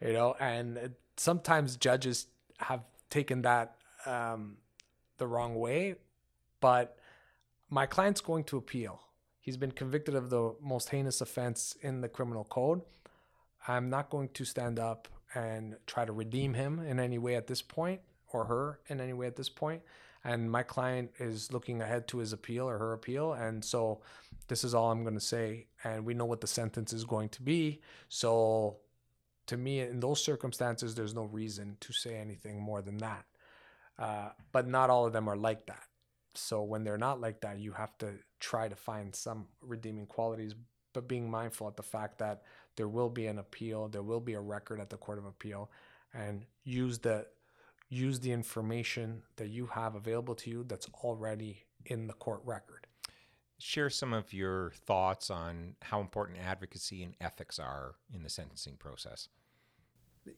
[0.00, 4.56] You know, and sometimes judges have taken that um,
[5.18, 5.96] the wrong way,
[6.60, 6.96] but
[7.68, 9.02] my client's going to appeal.
[9.42, 12.80] He's been convicted of the most heinous offense in the criminal code.
[13.68, 17.48] I'm not going to stand up and try to redeem him in any way at
[17.48, 18.00] this point
[18.32, 19.82] or her in any way at this point.
[20.24, 23.32] And my client is looking ahead to his appeal or her appeal.
[23.32, 24.02] And so
[24.48, 25.66] this is all I'm going to say.
[25.82, 27.80] And we know what the sentence is going to be.
[28.08, 28.76] So
[29.46, 33.24] to me, in those circumstances, there's no reason to say anything more than that.
[33.98, 35.82] Uh, but not all of them are like that.
[36.34, 40.54] So when they're not like that, you have to try to find some redeeming qualities,
[40.92, 42.42] but being mindful at the fact that
[42.76, 45.70] there will be an appeal, there will be a record at the Court of Appeal,
[46.14, 47.26] and use the
[47.92, 52.86] use the information that you have available to you that's already in the court record.
[53.58, 58.76] Share some of your thoughts on how important advocacy and ethics are in the sentencing
[58.78, 59.28] process.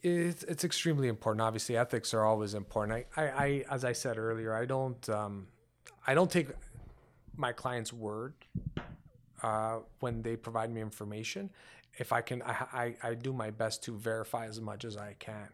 [0.03, 1.43] It's, it's extremely important.
[1.43, 3.07] Obviously, ethics are always important.
[3.17, 5.47] I, I, I as I said earlier, I don't um,
[6.07, 6.49] I don't take
[7.37, 8.35] my client's word
[9.43, 11.51] uh, when they provide me information.
[11.99, 15.15] If I can, I, I, I do my best to verify as much as I
[15.19, 15.49] can.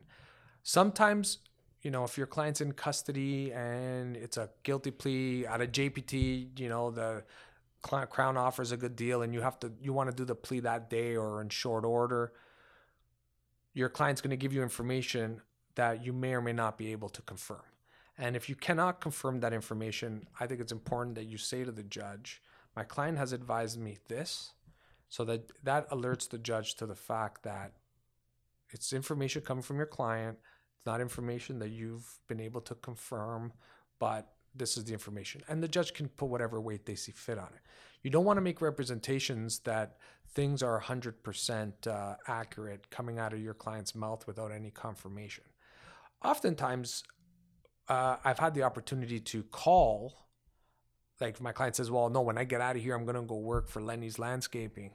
[0.63, 1.39] Sometimes,
[1.83, 6.59] you know, if your client's in custody and it's a guilty plea out of JPT,
[6.59, 7.25] you know, the
[7.83, 10.61] crown offers a good deal and you have to, you want to do the plea
[10.61, 12.33] that day or in short order,
[13.73, 15.41] your client's going to give you information
[15.77, 17.63] that you may or may not be able to confirm.
[18.19, 21.73] And if you cannot confirm that information, I think it's important that you say to
[21.73, 22.43] the judge,
[22.77, 24.53] my client has advised me this,
[25.09, 27.73] so that that alerts the judge to the fact that
[28.69, 30.39] it's information coming from your client.
[30.81, 33.53] It's not information that you've been able to confirm,
[33.99, 35.43] but this is the information.
[35.47, 37.61] And the judge can put whatever weight they see fit on it.
[38.03, 39.99] You don't want to make representations that
[40.33, 45.45] things are 100% uh, accurate coming out of your client's mouth without any confirmation.
[46.25, 47.05] Oftentimes,
[47.89, 50.15] uh, I've had the opportunity to call,
[51.21, 53.23] like my client says, well, no, when I get out of here, I'm going to
[53.23, 54.93] go work for Lenny's Landscaping.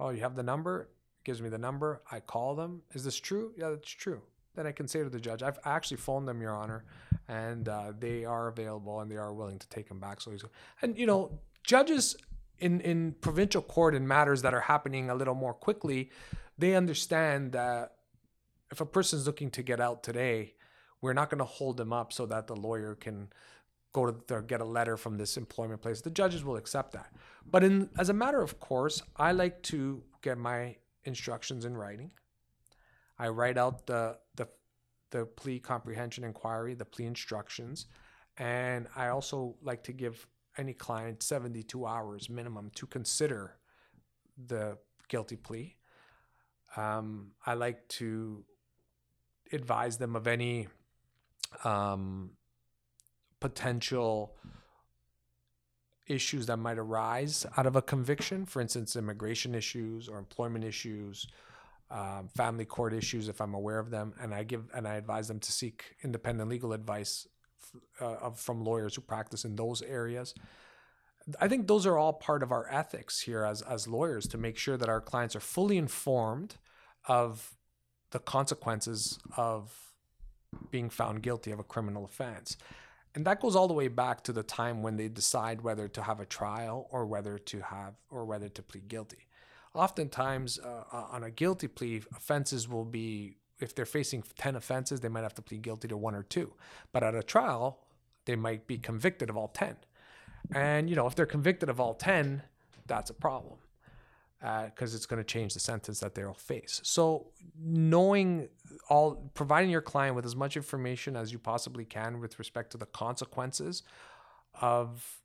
[0.00, 0.88] Oh, you have the number?
[1.22, 2.02] Gives me the number.
[2.10, 2.82] I call them.
[2.94, 3.52] Is this true?
[3.56, 4.22] Yeah, that's true.
[4.54, 6.84] Then I can say to the judge, I've actually phoned them, Your Honor,
[7.28, 10.20] and uh, they are available and they are willing to take him back.
[10.20, 10.44] So he's,
[10.82, 12.16] and you know, judges
[12.58, 16.10] in in provincial court in matters that are happening a little more quickly,
[16.58, 17.94] they understand that
[18.70, 20.54] if a person's looking to get out today,
[21.00, 23.28] we're not going to hold them up so that the lawyer can
[23.92, 26.00] go to the, get a letter from this employment place.
[26.00, 27.12] The judges will accept that.
[27.50, 32.10] But in as a matter of course, I like to get my instructions in writing.
[33.20, 34.48] I write out the the
[35.10, 37.86] the plea comprehension inquiry, the plea instructions,
[38.38, 43.56] and I also like to give any client 72 hours minimum to consider
[44.46, 45.76] the guilty plea.
[46.76, 48.44] Um, I like to
[49.52, 50.68] advise them of any
[51.64, 52.30] um,
[53.40, 54.34] potential
[56.06, 61.26] issues that might arise out of a conviction, for instance, immigration issues or employment issues,
[61.90, 65.28] um, family court issues, if I'm aware of them, and I give and I advise
[65.28, 67.26] them to seek independent legal advice
[68.00, 70.34] uh, from lawyers who practice in those areas.
[71.40, 74.56] I think those are all part of our ethics here as as lawyers to make
[74.56, 76.56] sure that our clients are fully informed
[77.06, 77.56] of
[78.10, 79.72] the consequences of
[80.70, 82.56] being found guilty of a criminal offense.
[83.14, 86.02] And that goes all the way back to the time when they decide whether to
[86.02, 89.26] have a trial or whether to have or whether to plead guilty.
[89.74, 95.08] Oftentimes, uh, on a guilty plea, offenses will be if they're facing 10 offenses, they
[95.08, 96.54] might have to plead guilty to one or two.
[96.92, 97.80] But at a trial,
[98.24, 99.76] they might be convicted of all 10.
[100.54, 102.42] And, you know, if they're convicted of all 10,
[102.86, 103.58] that's a problem
[104.40, 106.80] because uh, it's going to change the sentence that they'll face.
[106.82, 107.26] So,
[107.62, 108.48] knowing
[108.88, 112.78] all, providing your client with as much information as you possibly can with respect to
[112.78, 113.82] the consequences
[114.62, 115.20] of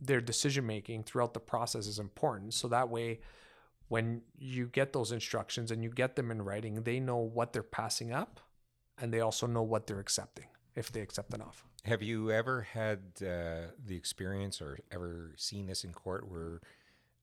[0.00, 2.52] their decision making throughout the process is important.
[2.54, 3.20] So that way,
[3.90, 7.62] when you get those instructions and you get them in writing, they know what they're
[7.64, 8.38] passing up
[8.96, 11.64] and they also know what they're accepting if they accept enough.
[11.84, 16.60] Have you ever had uh, the experience or ever seen this in court where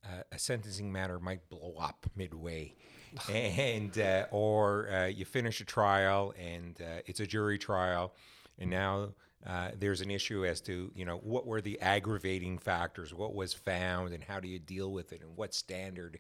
[0.03, 2.76] uh, a sentencing matter might blow up midway,
[3.30, 8.13] and uh, or uh, you finish a trial and uh, it's a jury trial,
[8.59, 9.13] and now
[9.45, 13.53] uh, there's an issue as to you know what were the aggravating factors, what was
[13.53, 16.20] found, and how do you deal with it, and what standard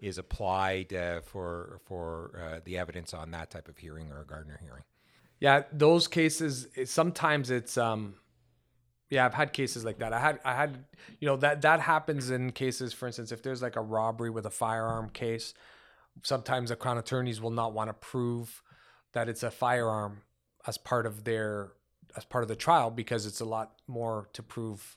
[0.00, 4.58] is applied uh, for for the evidence on that type of hearing or a Gardiner
[4.62, 4.82] hearing.
[5.38, 8.14] Yeah, those cases sometimes it's um,
[9.10, 10.12] yeah, I've had cases like that.
[10.12, 10.84] I had I had
[11.18, 14.46] you know that that happens in cases for instance if there's like a robbery with
[14.46, 15.54] a firearm case,
[16.22, 18.62] sometimes the crown attorneys will not want to prove
[19.12, 20.22] that it's a firearm
[20.66, 21.72] as part of their
[22.16, 24.96] as part of the trial because it's a lot more to prove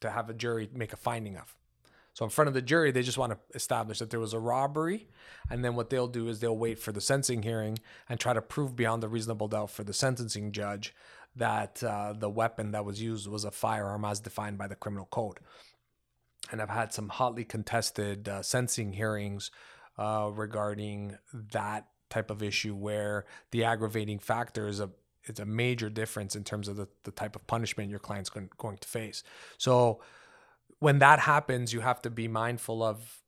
[0.00, 1.54] to have a jury make a finding of.
[2.12, 4.38] So in front of the jury, they just want to establish that there was a
[4.38, 5.08] robbery,
[5.48, 8.42] and then what they'll do is they'll wait for the sentencing hearing and try to
[8.42, 10.94] prove beyond a reasonable doubt for the sentencing judge
[11.36, 15.06] that uh, the weapon that was used was a firearm as defined by the criminal
[15.10, 15.38] code.
[16.50, 19.50] And I've had some hotly contested uh, sentencing hearings
[19.96, 21.16] uh, regarding
[21.52, 24.90] that type of issue where the aggravating factor is a
[25.24, 28.48] it's a major difference in terms of the, the type of punishment your client's going,
[28.56, 29.22] going to face.
[29.58, 30.00] So
[30.80, 33.20] when that happens, you have to be mindful of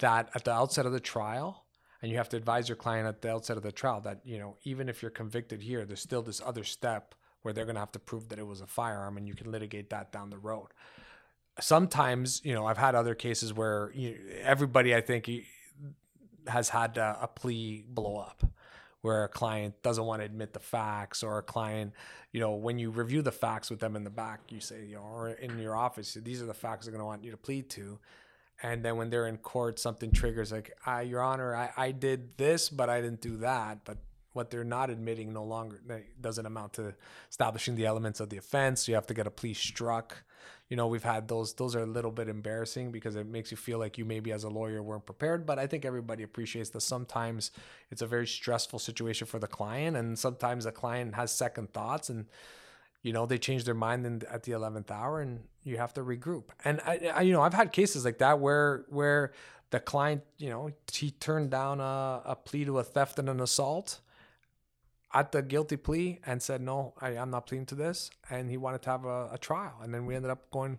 [0.00, 1.64] that at the outset of the trial.
[2.00, 4.38] And you have to advise your client at the outset of the trial that, you
[4.38, 7.80] know, even if you're convicted here, there's still this other step where they're going to
[7.80, 10.38] have to prove that it was a firearm and you can litigate that down the
[10.38, 10.68] road.
[11.60, 15.30] Sometimes, you know, I've had other cases where you, everybody, I think,
[16.48, 18.42] has had a, a plea blow up
[19.02, 21.92] where a client doesn't want to admit the facts or a client
[22.32, 24.94] you know when you review the facts with them in the back you say you
[24.96, 27.36] know or in your office these are the facts they're going to want you to
[27.36, 27.98] plead to.
[28.64, 32.36] And then when they're in court something triggers like ah, your honor I, I did
[32.38, 33.98] this but i didn't do that but
[34.32, 35.80] what they're not admitting no longer
[36.20, 36.94] doesn't amount to
[37.30, 38.88] establishing the elements of the offense.
[38.88, 40.24] You have to get a plea struck.
[40.68, 43.58] You know we've had those those are a little bit embarrassing because it makes you
[43.58, 46.80] feel like you maybe as a lawyer weren't prepared but i think everybody appreciates that
[46.80, 47.50] sometimes
[47.90, 52.08] it's a very stressful situation for the client and sometimes the client has second thoughts
[52.08, 52.24] and
[53.02, 56.00] you know they change their mind in, at the 11th hour and you have to
[56.02, 56.44] regroup.
[56.64, 59.32] And I, I you know i've had cases like that where where
[59.70, 63.40] the client you know he turned down a, a plea to a theft and an
[63.40, 64.00] assault
[65.14, 68.10] at the guilty plea and said, no, I, am not pleading to this.
[68.30, 69.74] And he wanted to have a, a, trial.
[69.82, 70.78] And then we ended up going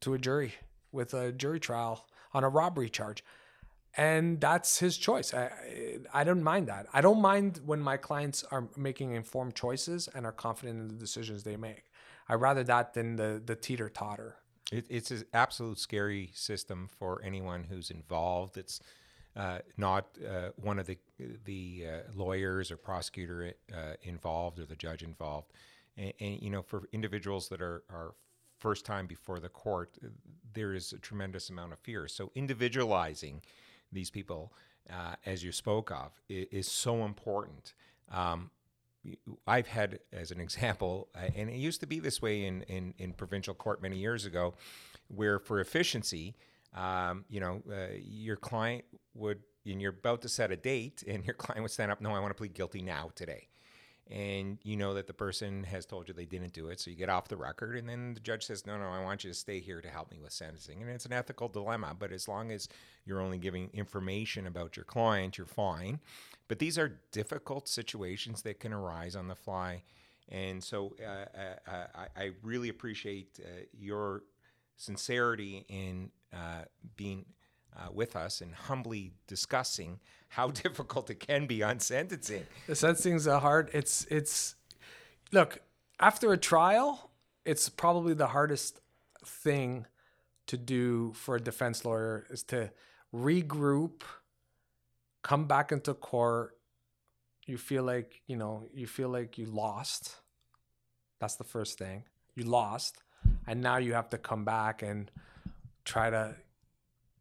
[0.00, 0.54] to a jury
[0.92, 3.24] with a jury trial on a robbery charge.
[3.96, 5.32] And that's his choice.
[5.34, 5.50] I,
[6.12, 6.86] I don't mind that.
[6.92, 10.94] I don't mind when my clients are making informed choices and are confident in the
[10.94, 11.84] decisions they make.
[12.28, 14.36] I rather that than the, the teeter totter.
[14.72, 18.56] It, it's an absolute scary system for anyone who's involved.
[18.56, 18.80] It's
[19.36, 20.98] uh, not uh, one of the
[21.44, 25.52] the uh, lawyers or prosecutor uh, involved or the judge involved.
[25.96, 28.14] And, and, you know, for individuals that are are
[28.58, 29.98] first time before the court,
[30.52, 32.08] there is a tremendous amount of fear.
[32.08, 33.42] So individualizing
[33.92, 34.52] these people,
[34.90, 37.74] uh, as you spoke of, is, is so important.
[38.10, 38.50] Um,
[39.46, 43.12] I've had, as an example, and it used to be this way in, in, in
[43.12, 44.54] provincial court many years ago,
[45.08, 46.34] where for efficiency,
[46.74, 51.24] um, you know, uh, your client would, and you're about to set a date, and
[51.24, 53.48] your client would stand up, no, I want to plead guilty now today.
[54.10, 56.96] And you know that the person has told you they didn't do it, so you
[56.96, 59.34] get off the record, and then the judge says, no, no, I want you to
[59.34, 60.82] stay here to help me with sentencing.
[60.82, 62.68] And it's an ethical dilemma, but as long as
[63.06, 66.00] you're only giving information about your client, you're fine.
[66.48, 69.82] But these are difficult situations that can arise on the fly.
[70.28, 74.22] And so uh, uh, uh I, I, really appreciate uh, your
[74.76, 76.10] sincerity in
[76.96, 77.24] being
[77.76, 82.46] uh, with us and humbly discussing how difficult it can be on sentencing.
[82.66, 83.70] The sentencing's a hard.
[83.72, 84.56] It's it's
[85.32, 85.60] look
[86.00, 87.10] after a trial,
[87.44, 88.80] it's probably the hardest
[89.24, 89.86] thing
[90.46, 92.70] to do for a defense lawyer is to
[93.14, 94.02] regroup,
[95.22, 96.56] come back into court.
[97.46, 100.16] You feel like you know you feel like you lost.
[101.20, 102.04] That's the first thing.
[102.34, 103.02] You lost,
[103.46, 105.10] and now you have to come back and
[105.84, 106.36] try to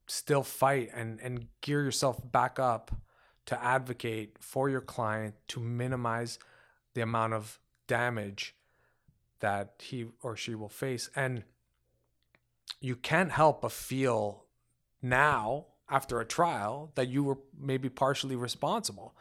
[0.07, 2.91] still fight and and gear yourself back up
[3.45, 6.39] to advocate for your client to minimize
[6.93, 8.55] the amount of damage
[9.39, 11.09] that he or she will face.
[11.16, 11.43] And
[12.80, 14.45] you can't help but feel
[15.01, 19.14] now after a trial that you were maybe partially responsible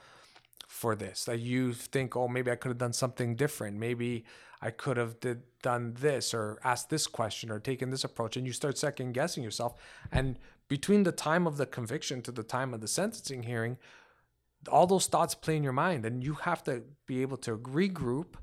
[0.73, 3.77] for this that you think oh maybe i could have done something different.
[3.77, 4.25] Maybe
[4.63, 8.39] i could have did, done this or asked this question or taken this approach.
[8.39, 9.75] And you start second guessing yourself.
[10.11, 13.77] And between the time of the conviction to the time of the sentencing hearing
[14.71, 18.35] all those thoughts play in your mind and you have to be able to regroup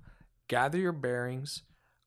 [0.47, 1.63] gather your bearings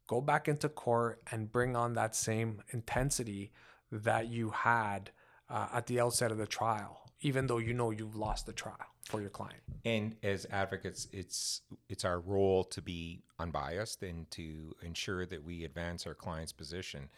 [0.06, 3.50] go back into court and bring on that same intensity
[3.90, 5.10] that you had
[5.50, 8.91] uh, at the outset of the trial even though you know you've lost the trial
[9.04, 9.60] for your client.
[9.84, 15.64] And as advocates, it's it's our role to be unbiased and to ensure that we
[15.64, 17.08] advance our client's position.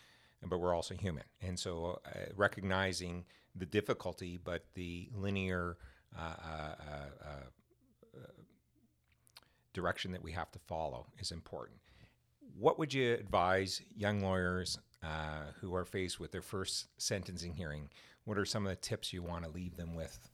[0.46, 3.24] But we're also human, and so uh, recognizing
[3.54, 5.78] the difficulty, but the linear
[6.18, 8.18] uh, uh, uh, uh
[9.72, 11.78] direction that we have to follow is important.
[12.58, 17.88] What would you advise young lawyers uh, who are faced with their first sentencing hearing?
[18.24, 20.30] What are some of the tips you want to leave them with?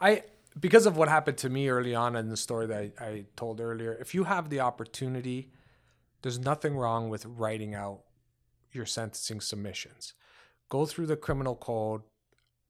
[0.00, 0.22] I
[0.58, 3.60] because of what happened to me early on in the story that I, I told
[3.60, 5.50] earlier, if you have the opportunity,
[6.22, 8.00] there's nothing wrong with writing out
[8.72, 10.14] your sentencing submissions.
[10.68, 12.02] go through the criminal code.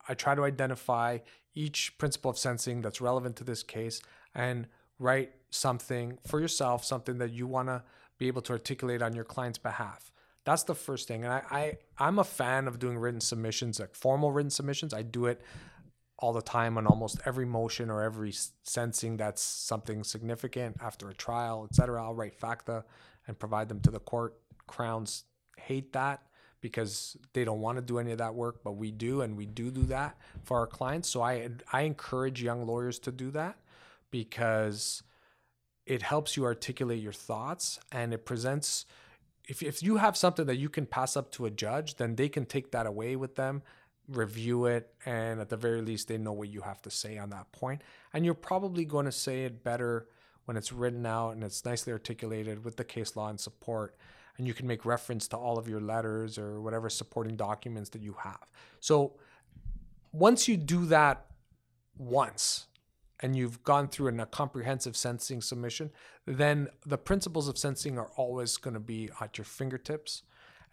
[0.08, 1.18] I try to identify
[1.54, 4.02] each principle of sentencing that's relevant to this case
[4.34, 4.66] and
[4.98, 7.82] write something for yourself, something that you want to
[8.18, 10.12] be able to articulate on your client's behalf.
[10.44, 11.24] That's the first thing.
[11.24, 14.94] And I, I I'm a fan of doing written submissions, like formal written submissions.
[14.94, 15.40] I do it
[16.18, 21.14] all the time on almost every motion or every sensing that's something significant after a
[21.14, 22.02] trial, etc.
[22.02, 22.84] I'll write facta
[23.26, 24.34] and provide them to the court.
[24.66, 25.24] Crowns
[25.58, 26.22] hate that
[26.60, 29.46] because they don't want to do any of that work, but we do, and we
[29.46, 31.08] do do that for our clients.
[31.08, 33.58] So I I encourage young lawyers to do that
[34.10, 35.02] because
[35.84, 38.86] it helps you articulate your thoughts and it presents
[39.48, 42.28] if, if you have something that you can pass up to a judge then they
[42.28, 43.62] can take that away with them
[44.08, 47.30] review it and at the very least they know what you have to say on
[47.30, 47.82] that point.
[48.12, 50.08] And you're probably going to say it better
[50.44, 53.96] when it's written out and it's nicely articulated with the case law and support
[54.38, 58.02] and you can make reference to all of your letters or whatever supporting documents that
[58.02, 58.46] you have.
[58.80, 59.14] So
[60.12, 61.26] once you do that
[61.98, 62.66] once
[63.20, 65.90] and you've gone through in a comprehensive sensing submission
[66.26, 70.22] then the principles of sensing are always going to be at your fingertips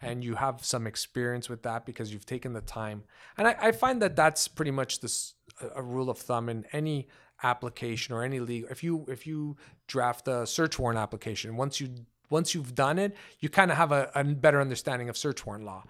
[0.00, 3.04] and you have some experience with that because you've taken the time.
[3.38, 5.34] And I, I find that that's pretty much this
[5.74, 7.08] a rule of thumb in any
[7.42, 8.68] application or any legal.
[8.70, 11.90] If you if you draft a search warrant application, once you
[12.30, 15.64] once you've done it, you kind of have a, a better understanding of search warrant
[15.64, 15.84] law.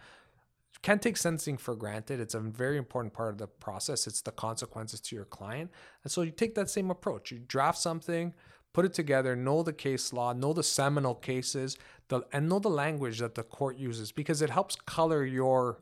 [0.82, 2.20] Can't take sentencing for granted.
[2.20, 4.06] It's a very important part of the process.
[4.06, 5.70] It's the consequences to your client.
[6.02, 7.30] And so you take that same approach.
[7.30, 8.34] You draft something,
[8.74, 12.68] put it together, know the case law, know the seminal cases, the, and know the
[12.68, 15.78] language that the court uses because it helps color your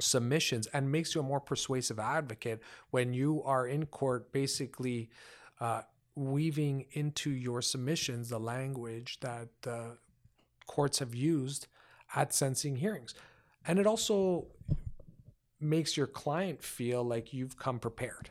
[0.00, 5.08] submissions and makes you a more persuasive advocate when you are in court basically
[5.60, 5.82] uh,
[6.14, 9.96] weaving into your submissions the language that the
[10.66, 11.68] courts have used
[12.14, 13.14] at sentencing hearings.
[13.66, 14.46] And it also
[15.60, 18.30] makes your client feel like you've come prepared.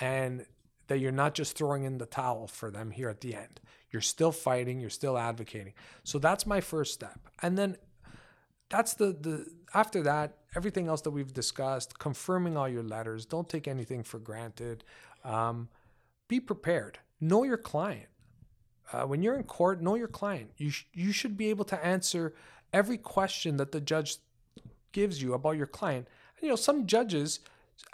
[0.00, 0.46] And
[0.88, 3.60] that you're not just throwing in the towel for them here at the end.
[3.90, 5.72] You're still fighting, you're still advocating.
[6.04, 7.20] So that's my first step.
[7.40, 7.76] And then
[8.68, 13.48] that's the the after that, everything else that we've discussed, confirming all your letters, don't
[13.48, 14.84] take anything for granted.
[15.24, 15.68] Um,
[16.28, 16.98] be prepared.
[17.20, 18.08] Know your client.
[18.92, 20.50] Uh, when you're in court, know your client.
[20.56, 22.34] You sh- you should be able to answer
[22.72, 24.16] every question that the judge
[24.92, 26.06] gives you about your client.
[26.36, 27.40] And, you know, some judges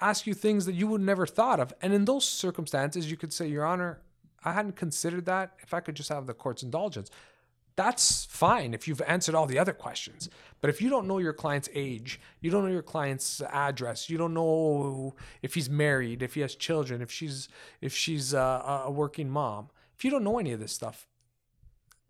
[0.00, 1.72] ask you things that you would never thought of.
[1.80, 4.00] And in those circumstances, you could say, Your Honor,
[4.44, 5.52] I hadn't considered that.
[5.60, 7.10] If I could just have the court's indulgence,
[7.76, 10.28] that's fine if you've answered all the other questions.
[10.60, 14.16] But if you don't know your client's age, you don't know your client's address, you
[14.16, 17.48] don't know if he's married, if he has children, if she's
[17.80, 21.08] if she's a, a working mom, if you don't know any of this stuff,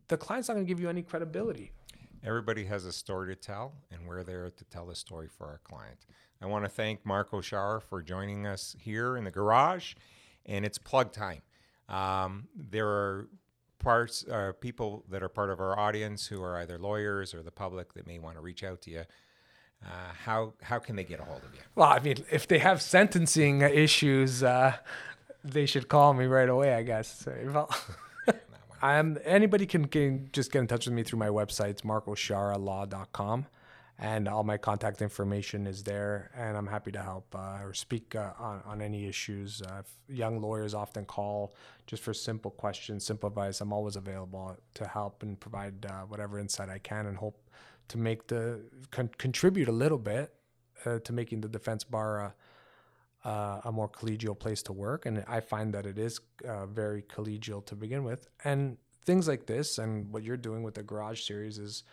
[0.08, 1.72] the client's not going to give you any credibility.
[2.22, 5.60] Everybody has a story to tell, and we're there to tell the story for our
[5.64, 6.06] client.
[6.44, 9.94] I want to thank Marco Sciarra for joining us here in the garage,
[10.44, 11.40] and it's plug time.
[11.88, 13.28] Um, there are
[13.78, 17.50] parts, uh, people that are part of our audience who are either lawyers or the
[17.50, 19.04] public that may want to reach out to you.
[19.82, 19.88] Uh,
[20.22, 21.60] how how can they get a hold of you?
[21.76, 24.74] Well, I mean, if they have sentencing issues, uh,
[25.42, 26.74] they should call me right away.
[26.74, 27.26] I guess.
[27.46, 27.74] Well,
[28.82, 33.46] I'm anybody can, can just get in touch with me through my website, marcosciarra.law.com
[33.98, 38.14] and all my contact information is there and i'm happy to help uh, or speak
[38.14, 39.62] uh, on, on any issues.
[39.62, 41.54] Uh, young lawyers often call
[41.86, 46.38] just for simple questions simple advice i'm always available to help and provide uh, whatever
[46.38, 47.38] insight i can and hope
[47.88, 50.34] to make the con- contribute a little bit
[50.86, 52.34] uh, to making the defense bar
[53.24, 55.06] uh, a more collegial place to work.
[55.06, 56.20] And i find that it is
[56.68, 58.26] very collegial to begin with.
[58.44, 61.84] And things like this and what you're doing with the garage series is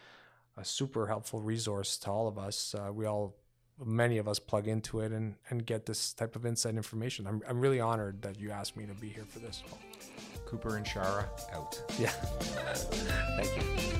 [0.58, 2.76] a super helpful resource to all of us.
[2.76, 3.36] Uh, we all,
[3.84, 7.28] many of us, plug into it and, and get this type of inside information.
[7.28, 9.64] I'm, I'm really honored that you asked me to be here for this.
[10.45, 11.82] Cooper and Sciarra out.
[11.97, 12.10] Yeah.
[13.38, 13.91] Thank you.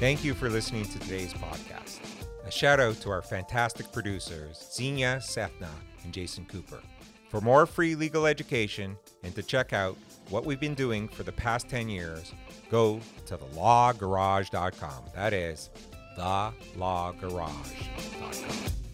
[0.00, 1.98] Thank you for listening to today's podcast.
[2.46, 5.68] A shout out to our fantastic producers, Zenia Sethna
[6.04, 6.80] and Jason Cooper.
[7.28, 9.96] For more free legal education and to check out
[10.30, 12.32] what we've been doing for the past 10 years,
[12.70, 15.04] go to thelawgarage.com.
[15.14, 15.70] That is
[16.16, 18.89] thelawgarage.com.